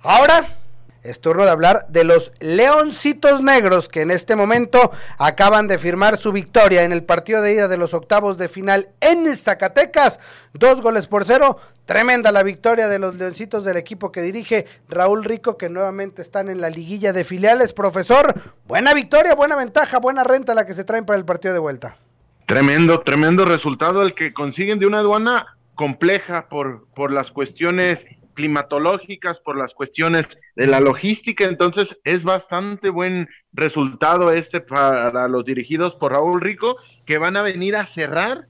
Ahora 0.00 0.63
es 1.04 1.20
turno 1.20 1.44
de 1.44 1.50
hablar 1.50 1.86
de 1.90 2.02
los 2.02 2.32
Leoncitos 2.40 3.42
Negros 3.42 3.88
que 3.88 4.00
en 4.00 4.10
este 4.10 4.36
momento 4.36 4.90
acaban 5.18 5.68
de 5.68 5.78
firmar 5.78 6.16
su 6.16 6.32
victoria 6.32 6.82
en 6.82 6.92
el 6.92 7.04
partido 7.04 7.42
de 7.42 7.52
ida 7.52 7.68
de 7.68 7.76
los 7.76 7.92
octavos 7.92 8.38
de 8.38 8.48
final 8.48 8.88
en 9.00 9.36
Zacatecas. 9.36 10.18
Dos 10.54 10.80
goles 10.80 11.06
por 11.06 11.26
cero. 11.26 11.58
Tremenda 11.84 12.32
la 12.32 12.42
victoria 12.42 12.88
de 12.88 12.98
los 12.98 13.16
Leoncitos 13.16 13.64
del 13.64 13.76
equipo 13.76 14.10
que 14.10 14.22
dirige 14.22 14.64
Raúl 14.88 15.24
Rico, 15.24 15.58
que 15.58 15.68
nuevamente 15.68 16.22
están 16.22 16.48
en 16.48 16.62
la 16.62 16.70
liguilla 16.70 17.12
de 17.12 17.24
filiales. 17.24 17.74
Profesor, 17.74 18.40
buena 18.66 18.94
victoria, 18.94 19.34
buena 19.34 19.56
ventaja, 19.56 19.98
buena 19.98 20.24
renta 20.24 20.54
la 20.54 20.64
que 20.64 20.72
se 20.72 20.84
traen 20.84 21.04
para 21.04 21.18
el 21.18 21.26
partido 21.26 21.52
de 21.52 21.60
vuelta. 21.60 21.98
Tremendo, 22.46 23.02
tremendo 23.02 23.44
resultado 23.44 24.00
el 24.00 24.14
que 24.14 24.32
consiguen 24.32 24.78
de 24.78 24.86
una 24.86 25.00
aduana 25.00 25.58
compleja 25.74 26.46
por, 26.48 26.86
por 26.94 27.12
las 27.12 27.30
cuestiones 27.30 27.98
climatológicas, 28.34 29.38
por 29.38 29.56
las 29.56 29.72
cuestiones 29.72 30.26
de 30.56 30.66
la 30.66 30.80
logística, 30.80 31.44
entonces 31.44 31.96
es 32.04 32.22
bastante 32.22 32.90
buen 32.90 33.28
resultado 33.52 34.32
este 34.32 34.60
para 34.60 35.28
los 35.28 35.44
dirigidos 35.44 35.94
por 35.94 36.12
Raúl 36.12 36.40
Rico, 36.40 36.76
que 37.06 37.18
van 37.18 37.36
a 37.36 37.42
venir 37.42 37.76
a 37.76 37.86
cerrar 37.86 38.46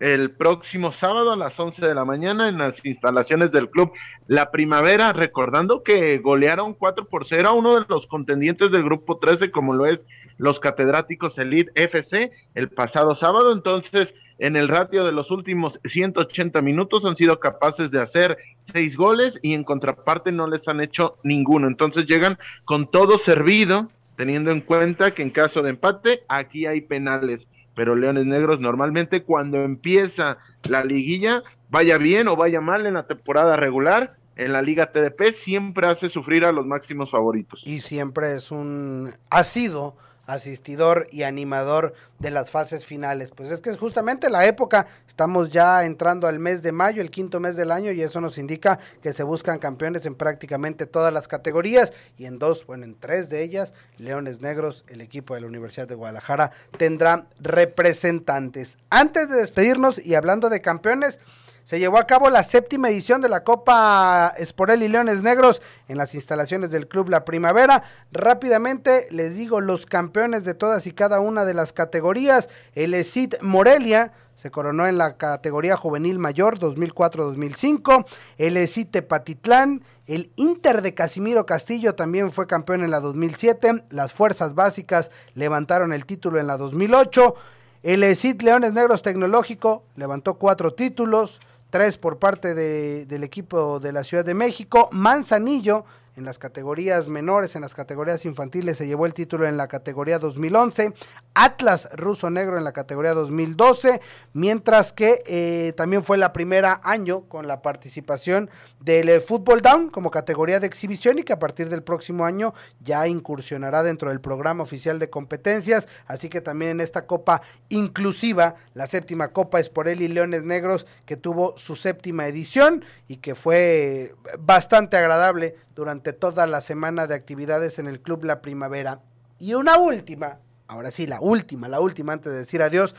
el 0.00 0.30
próximo 0.30 0.92
sábado 0.92 1.32
a 1.32 1.36
las 1.36 1.58
11 1.58 1.84
de 1.84 1.94
la 1.94 2.04
mañana 2.04 2.48
en 2.48 2.58
las 2.58 2.74
instalaciones 2.84 3.50
del 3.50 3.68
club 3.68 3.92
La 4.26 4.50
Primavera, 4.50 5.12
recordando 5.12 5.82
que 5.82 6.18
golearon 6.18 6.74
4 6.74 7.06
por 7.06 7.26
0 7.26 7.48
a 7.48 7.52
uno 7.52 7.80
de 7.80 7.86
los 7.88 8.06
contendientes 8.06 8.70
del 8.70 8.84
grupo 8.84 9.18
13, 9.18 9.50
como 9.50 9.74
lo 9.74 9.86
es 9.86 10.04
los 10.36 10.60
catedráticos 10.60 11.36
Elite 11.38 11.72
FC, 11.74 12.30
el 12.54 12.68
pasado 12.68 13.16
sábado. 13.16 13.52
Entonces, 13.52 14.14
en 14.38 14.56
el 14.56 14.68
ratio 14.68 15.04
de 15.04 15.12
los 15.12 15.30
últimos 15.30 15.78
180 15.84 16.60
minutos 16.62 17.04
han 17.04 17.16
sido 17.16 17.40
capaces 17.40 17.90
de 17.90 18.00
hacer 18.00 18.38
seis 18.72 18.96
goles 18.96 19.34
y 19.42 19.54
en 19.54 19.64
contraparte 19.64 20.32
no 20.32 20.46
les 20.46 20.66
han 20.68 20.80
hecho 20.80 21.16
ninguno. 21.24 21.66
Entonces 21.66 22.06
llegan 22.06 22.38
con 22.64 22.90
todo 22.90 23.18
servido, 23.18 23.90
teniendo 24.16 24.50
en 24.50 24.60
cuenta 24.60 25.12
que 25.12 25.22
en 25.22 25.30
caso 25.30 25.62
de 25.62 25.70
empate 25.70 26.22
aquí 26.28 26.66
hay 26.66 26.80
penales. 26.80 27.46
Pero 27.74 27.94
Leones 27.94 28.26
Negros 28.26 28.60
normalmente 28.60 29.22
cuando 29.22 29.58
empieza 29.58 30.38
la 30.68 30.84
liguilla, 30.84 31.42
vaya 31.70 31.98
bien 31.98 32.28
o 32.28 32.36
vaya 32.36 32.60
mal 32.60 32.86
en 32.86 32.94
la 32.94 33.06
temporada 33.06 33.54
regular, 33.54 34.16
en 34.36 34.52
la 34.52 34.62
Liga 34.62 34.92
TDP 34.92 35.36
siempre 35.36 35.88
hace 35.88 36.08
sufrir 36.08 36.44
a 36.44 36.52
los 36.52 36.64
máximos 36.64 37.10
favoritos. 37.10 37.60
Y 37.64 37.80
siempre 37.80 38.34
es 38.34 38.52
un 38.52 39.12
ha 39.30 39.42
sido 39.42 39.96
asistidor 40.28 41.08
y 41.10 41.22
animador 41.22 41.94
de 42.18 42.30
las 42.30 42.50
fases 42.50 42.84
finales. 42.84 43.30
Pues 43.34 43.50
es 43.50 43.62
que 43.62 43.70
es 43.70 43.78
justamente 43.78 44.28
la 44.28 44.46
época, 44.46 44.86
estamos 45.06 45.50
ya 45.50 45.84
entrando 45.84 46.28
al 46.28 46.38
mes 46.38 46.60
de 46.62 46.70
mayo, 46.70 47.00
el 47.00 47.10
quinto 47.10 47.40
mes 47.40 47.56
del 47.56 47.72
año, 47.72 47.90
y 47.92 48.02
eso 48.02 48.20
nos 48.20 48.36
indica 48.36 48.78
que 49.02 49.14
se 49.14 49.22
buscan 49.22 49.58
campeones 49.58 50.04
en 50.04 50.14
prácticamente 50.14 50.84
todas 50.84 51.12
las 51.12 51.28
categorías, 51.28 51.94
y 52.18 52.26
en 52.26 52.38
dos, 52.38 52.66
bueno, 52.66 52.84
en 52.84 52.94
tres 52.94 53.30
de 53.30 53.42
ellas, 53.42 53.72
Leones 53.96 54.40
Negros, 54.40 54.84
el 54.88 55.00
equipo 55.00 55.34
de 55.34 55.40
la 55.40 55.46
Universidad 55.46 55.88
de 55.88 55.94
Guadalajara, 55.94 56.52
tendrá 56.76 57.26
representantes. 57.40 58.76
Antes 58.90 59.30
de 59.30 59.36
despedirnos 59.36 59.98
y 59.98 60.14
hablando 60.14 60.50
de 60.50 60.60
campeones, 60.60 61.20
se 61.68 61.78
llevó 61.78 61.98
a 61.98 62.06
cabo 62.06 62.30
la 62.30 62.44
séptima 62.44 62.88
edición 62.88 63.20
de 63.20 63.28
la 63.28 63.44
Copa 63.44 64.32
Esporel 64.38 64.82
y 64.82 64.88
Leones 64.88 65.22
Negros 65.22 65.60
en 65.86 65.98
las 65.98 66.14
instalaciones 66.14 66.70
del 66.70 66.88
Club 66.88 67.10
La 67.10 67.26
Primavera. 67.26 67.82
Rápidamente 68.10 69.06
les 69.10 69.34
digo 69.34 69.60
los 69.60 69.84
campeones 69.84 70.44
de 70.44 70.54
todas 70.54 70.86
y 70.86 70.92
cada 70.92 71.20
una 71.20 71.44
de 71.44 71.52
las 71.52 71.74
categorías. 71.74 72.48
El 72.72 72.94
ESID 72.94 73.34
Morelia 73.42 74.14
se 74.34 74.50
coronó 74.50 74.86
en 74.86 74.96
la 74.96 75.18
categoría 75.18 75.76
juvenil 75.76 76.18
mayor 76.18 76.58
2004-2005. 76.58 78.06
El 78.38 78.56
ESID 78.56 78.86
Tepatitlán. 78.86 79.82
El 80.06 80.32
Inter 80.36 80.80
de 80.80 80.94
Casimiro 80.94 81.44
Castillo 81.44 81.94
también 81.94 82.32
fue 82.32 82.46
campeón 82.46 82.82
en 82.82 82.90
la 82.90 83.00
2007. 83.00 83.84
Las 83.90 84.14
Fuerzas 84.14 84.54
Básicas 84.54 85.10
levantaron 85.34 85.92
el 85.92 86.06
título 86.06 86.40
en 86.40 86.46
la 86.46 86.56
2008. 86.56 87.34
El 87.82 88.02
ESID 88.04 88.40
Leones 88.40 88.72
Negros 88.72 89.02
Tecnológico 89.02 89.84
levantó 89.96 90.38
cuatro 90.38 90.72
títulos 90.72 91.40
tres 91.70 91.96
por 91.96 92.18
parte 92.18 92.54
de, 92.54 93.06
del 93.06 93.24
equipo 93.24 93.80
de 93.80 93.92
la 93.92 94.04
Ciudad 94.04 94.24
de 94.24 94.34
México. 94.34 94.88
Manzanillo 94.92 95.84
en 96.18 96.24
las 96.24 96.38
categorías 96.38 97.08
menores, 97.08 97.54
en 97.54 97.62
las 97.62 97.74
categorías 97.74 98.24
infantiles 98.24 98.76
se 98.76 98.86
llevó 98.86 99.06
el 99.06 99.14
título 99.14 99.46
en 99.46 99.56
la 99.56 99.68
categoría 99.68 100.18
2011, 100.18 100.92
Atlas 101.34 101.88
Ruso 101.92 102.28
Negro 102.28 102.58
en 102.58 102.64
la 102.64 102.72
categoría 102.72 103.14
2012, 103.14 104.00
mientras 104.32 104.92
que 104.92 105.22
eh, 105.26 105.72
también 105.76 106.02
fue 106.02 106.18
la 106.18 106.32
primera 106.32 106.80
año 106.82 107.22
con 107.28 107.46
la 107.46 107.62
participación 107.62 108.50
del 108.80 109.08
eh, 109.08 109.20
Fútbol 109.20 109.62
Down 109.62 109.90
como 109.90 110.10
categoría 110.10 110.58
de 110.58 110.66
exhibición 110.66 111.18
y 111.18 111.22
que 111.22 111.32
a 111.32 111.38
partir 111.38 111.68
del 111.68 111.84
próximo 111.84 112.26
año 112.26 112.52
ya 112.80 113.06
incursionará 113.06 113.84
dentro 113.84 114.10
del 114.10 114.20
programa 114.20 114.64
oficial 114.64 114.98
de 114.98 115.10
competencias, 115.10 115.86
así 116.06 116.28
que 116.28 116.40
también 116.40 116.72
en 116.72 116.80
esta 116.80 117.06
copa 117.06 117.42
inclusiva, 117.68 118.56
la 118.74 118.88
séptima 118.88 119.28
copa 119.28 119.60
Esporelli 119.60 120.08
Leones 120.08 120.42
Negros 120.42 120.86
que 121.06 121.16
tuvo 121.16 121.56
su 121.56 121.76
séptima 121.76 122.26
edición 122.26 122.84
y 123.06 123.18
que 123.18 123.36
fue 123.36 124.14
bastante 124.40 124.96
agradable 124.96 125.54
durante 125.78 126.07
toda 126.12 126.46
la 126.46 126.60
semana 126.60 127.06
de 127.06 127.14
actividades 127.14 127.78
en 127.78 127.86
el 127.86 128.00
Club 128.00 128.24
La 128.24 128.40
Primavera. 128.40 129.00
Y 129.38 129.54
una 129.54 129.78
última, 129.78 130.38
ahora 130.66 130.90
sí, 130.90 131.06
la 131.06 131.20
última, 131.20 131.68
la 131.68 131.80
última 131.80 132.12
antes 132.12 132.32
de 132.32 132.38
decir 132.38 132.62
adiós, 132.62 132.94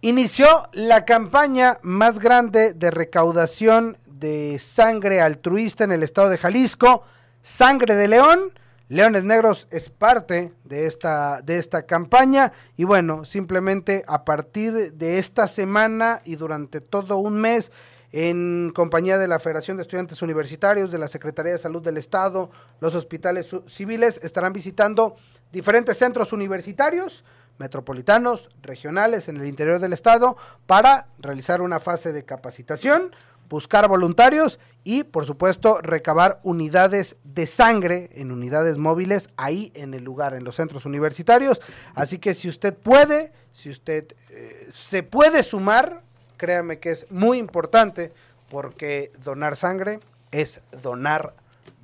inició 0.00 0.68
la 0.72 1.04
campaña 1.04 1.78
más 1.82 2.18
grande 2.18 2.72
de 2.72 2.90
recaudación 2.90 3.96
de 4.06 4.58
sangre 4.60 5.20
altruista 5.20 5.84
en 5.84 5.92
el 5.92 6.02
estado 6.02 6.28
de 6.28 6.38
Jalisco, 6.38 7.04
Sangre 7.42 7.94
de 7.94 8.08
León. 8.08 8.52
Leones 8.88 9.22
Negros 9.22 9.66
es 9.70 9.90
parte 9.90 10.52
de 10.64 10.86
esta, 10.86 11.42
de 11.42 11.58
esta 11.58 11.82
campaña 11.84 12.52
y 12.76 12.84
bueno, 12.84 13.26
simplemente 13.26 14.02
a 14.06 14.24
partir 14.24 14.94
de 14.94 15.18
esta 15.18 15.46
semana 15.46 16.22
y 16.24 16.36
durante 16.36 16.80
todo 16.80 17.18
un 17.18 17.38
mes 17.38 17.70
en 18.12 18.72
compañía 18.74 19.18
de 19.18 19.28
la 19.28 19.38
Federación 19.38 19.76
de 19.76 19.82
Estudiantes 19.82 20.22
Universitarios, 20.22 20.90
de 20.90 20.98
la 20.98 21.08
Secretaría 21.08 21.52
de 21.52 21.58
Salud 21.58 21.82
del 21.82 21.98
Estado, 21.98 22.50
los 22.80 22.94
hospitales 22.94 23.48
civiles, 23.68 24.20
estarán 24.22 24.52
visitando 24.52 25.16
diferentes 25.52 25.98
centros 25.98 26.32
universitarios 26.32 27.24
metropolitanos, 27.58 28.48
regionales 28.62 29.28
en 29.28 29.36
el 29.36 29.46
interior 29.46 29.80
del 29.80 29.92
estado 29.92 30.36
para 30.66 31.08
realizar 31.18 31.60
una 31.60 31.80
fase 31.80 32.12
de 32.12 32.24
capacitación, 32.24 33.14
buscar 33.48 33.88
voluntarios 33.88 34.58
y 34.84 35.04
por 35.04 35.26
supuesto 35.26 35.80
recabar 35.82 36.40
unidades 36.44 37.16
de 37.24 37.46
sangre 37.46 38.10
en 38.14 38.30
unidades 38.30 38.78
móviles 38.78 39.28
ahí 39.36 39.72
en 39.74 39.94
el 39.94 40.04
lugar, 40.04 40.34
en 40.34 40.44
los 40.44 40.56
centros 40.56 40.86
universitarios. 40.86 41.60
Así 41.94 42.18
que 42.18 42.34
si 42.34 42.48
usted 42.48 42.76
puede, 42.76 43.32
si 43.52 43.70
usted 43.70 44.14
eh, 44.30 44.66
se 44.70 45.02
puede 45.02 45.42
sumar, 45.42 46.02
créame 46.38 46.78
que 46.78 46.90
es 46.92 47.06
muy 47.10 47.36
importante 47.36 48.12
porque 48.48 49.12
donar 49.22 49.56
sangre 49.56 50.00
es 50.30 50.62
donar 50.82 51.34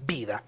vida. 0.07 0.43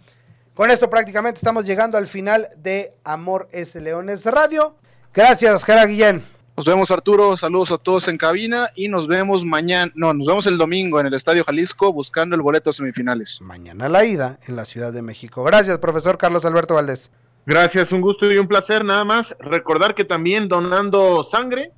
Con 0.55 0.71
esto 0.71 0.89
prácticamente 0.89 1.37
estamos 1.37 1.67
llegando 1.67 1.99
al 1.99 2.07
final 2.07 2.49
de 2.57 2.95
Amor 3.05 3.49
S. 3.53 3.79
Leones 3.79 4.25
Radio. 4.25 4.77
Gracias, 5.13 5.65
Jera 5.65 5.85
Guillén. 5.85 6.25
Nos 6.57 6.65
vemos 6.65 6.91
Arturo, 6.91 7.37
saludos 7.37 7.71
a 7.73 7.77
todos 7.77 8.09
en 8.09 8.17
cabina 8.17 8.71
y 8.75 8.89
nos 8.89 9.09
vemos 9.09 9.45
mañana, 9.45 9.93
no, 9.95 10.15
nos 10.15 10.27
vemos 10.27 10.47
el 10.47 10.57
domingo 10.57 10.99
en 10.99 11.07
el 11.07 11.13
Estadio 11.13 11.45
Jalisco 11.45 11.93
buscando 11.93 12.35
el 12.35 12.41
boleto 12.41 12.73
semifinales. 12.73 13.43
Mañana 13.43 13.91
la 13.91 14.07
ida 14.07 14.39
en 14.47 14.57
la 14.57 14.65
Ciudad 14.65 14.91
de 14.95 15.03
México. 15.03 15.45
Gracias, 15.45 15.77
profesor 15.77 16.17
Carlos 16.17 16.47
Alberto 16.47 16.73
Valdés. 16.73 17.11
Gracias, 17.45 17.93
un 17.93 18.01
gusto 18.01 18.33
y 18.33 18.39
un 18.39 18.49
placer 18.49 18.87
nada 18.87 19.05
más. 19.05 19.27
Recordar 19.39 19.95
que 19.95 20.07
también 20.07 20.49
donando 20.49 21.29
sangre, 21.31 21.73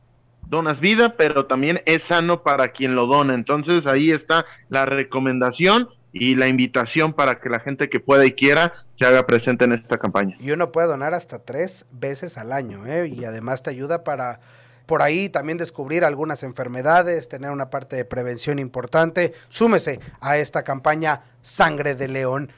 donas 0.49 0.81
vida, 0.81 1.15
pero 1.17 1.47
también 1.47 1.83
es 1.85 2.03
sano 2.05 2.43
para 2.43 2.69
quien 2.69 2.95
lo 2.95 3.07
dona. 3.07 3.35
Entonces 3.35 3.87
ahí 3.87 4.11
está 4.11 4.47
la 4.69 4.87
recomendación 4.87 5.89
y 6.13 6.35
la 6.35 6.49
invitación 6.49 7.13
para 7.13 7.41
que 7.41 7.49
la 7.49 7.61
gente 7.61 7.89
que 7.89 8.01
pueda 8.01 8.25
y 8.25 8.33
quiera 8.33 8.73
se 8.99 9.07
haga 9.07 9.27
presente 9.27 9.65
en 9.65 9.73
esta 9.73 9.99
campaña. 9.99 10.37
Y 10.41 10.51
uno 10.51 10.73
puede 10.73 10.89
donar 10.89 11.15
hasta 11.15 11.39
tres 11.39 11.87
veces 11.93 12.39
al 12.39 12.53
año, 12.53 12.87
¿eh? 12.87 13.09
y 13.09 13.25
además 13.25 13.63
te 13.63 13.71
ayuda 13.71 14.05
para 14.05 14.41
por 14.87 15.03
ahí 15.03 15.29
también 15.29 15.59
descubrir 15.59 16.03
algunas 16.03 16.43
enfermedades, 16.43 17.29
tener 17.29 17.51
una 17.51 17.69
parte 17.69 17.95
de 17.95 18.07
prevención 18.07 18.59
importante. 18.59 19.35
Súmese 19.51 20.01
a 20.19 20.39
esta 20.39 20.63
campaña 20.65 21.25
Sangre 21.43 21.95
de 21.95 22.09
León. 22.09 22.51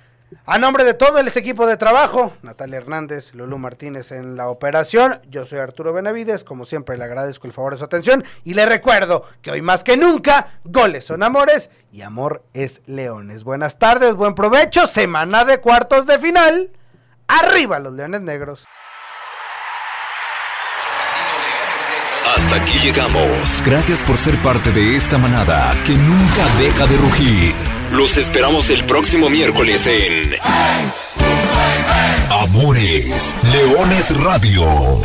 A 0.47 0.59
nombre 0.59 0.85
de 0.85 0.95
todo 0.95 1.19
el 1.19 1.29
equipo 1.29 1.67
de 1.67 1.77
trabajo, 1.77 2.33
Natalia 2.43 2.79
Hernández, 2.79 3.35
Lulú 3.35 3.59
Martínez 3.59 4.13
en 4.13 4.37
la 4.37 4.49
operación, 4.49 5.21
yo 5.29 5.45
soy 5.45 5.59
Arturo 5.59 5.93
Benavides, 5.93 6.45
como 6.45 6.65
siempre 6.65 6.97
le 6.97 7.05
agradezco 7.05 7.47
el 7.47 7.53
favor 7.53 7.73
de 7.73 7.79
su 7.79 7.85
atención 7.85 8.25
y 8.45 8.55
le 8.55 8.67
recuerdo 8.67 9.25
que 9.43 9.51
hoy 9.51 9.63
más 9.63 9.85
que 9.85 9.97
nunca, 9.97 10.61
goles 10.65 11.05
son 11.05 11.23
amores 11.23 11.71
y 11.93 12.03
amor 12.03 12.45
es 12.55 12.81
leones. 12.87 13.45
Buenas 13.45 13.79
tardes, 13.79 14.15
buen 14.15 14.35
provecho, 14.35 14.87
semana 14.87 15.45
de 15.45 15.61
cuartos 15.61 16.07
de 16.07 16.19
final, 16.19 16.71
arriba 17.27 17.79
los 17.79 17.93
leones 17.93 18.21
negros. 18.21 18.65
Hasta 22.37 22.57
aquí 22.57 22.79
llegamos. 22.79 23.63
Gracias 23.67 24.03
por 24.05 24.17
ser 24.17 24.37
parte 24.37 24.71
de 24.71 24.95
esta 24.95 25.19
manada 25.19 25.73
que 25.85 25.97
nunca 25.97 26.47
deja 26.59 26.87
de 26.87 26.97
rugir. 26.97 27.80
Los 27.91 28.17
esperamos 28.17 28.71
el 28.71 28.85
próximo 28.85 29.29
miércoles 29.29 29.87
en 29.87 30.37
Amores 32.31 33.37
Leones 33.53 34.17
Radio. 34.23 35.01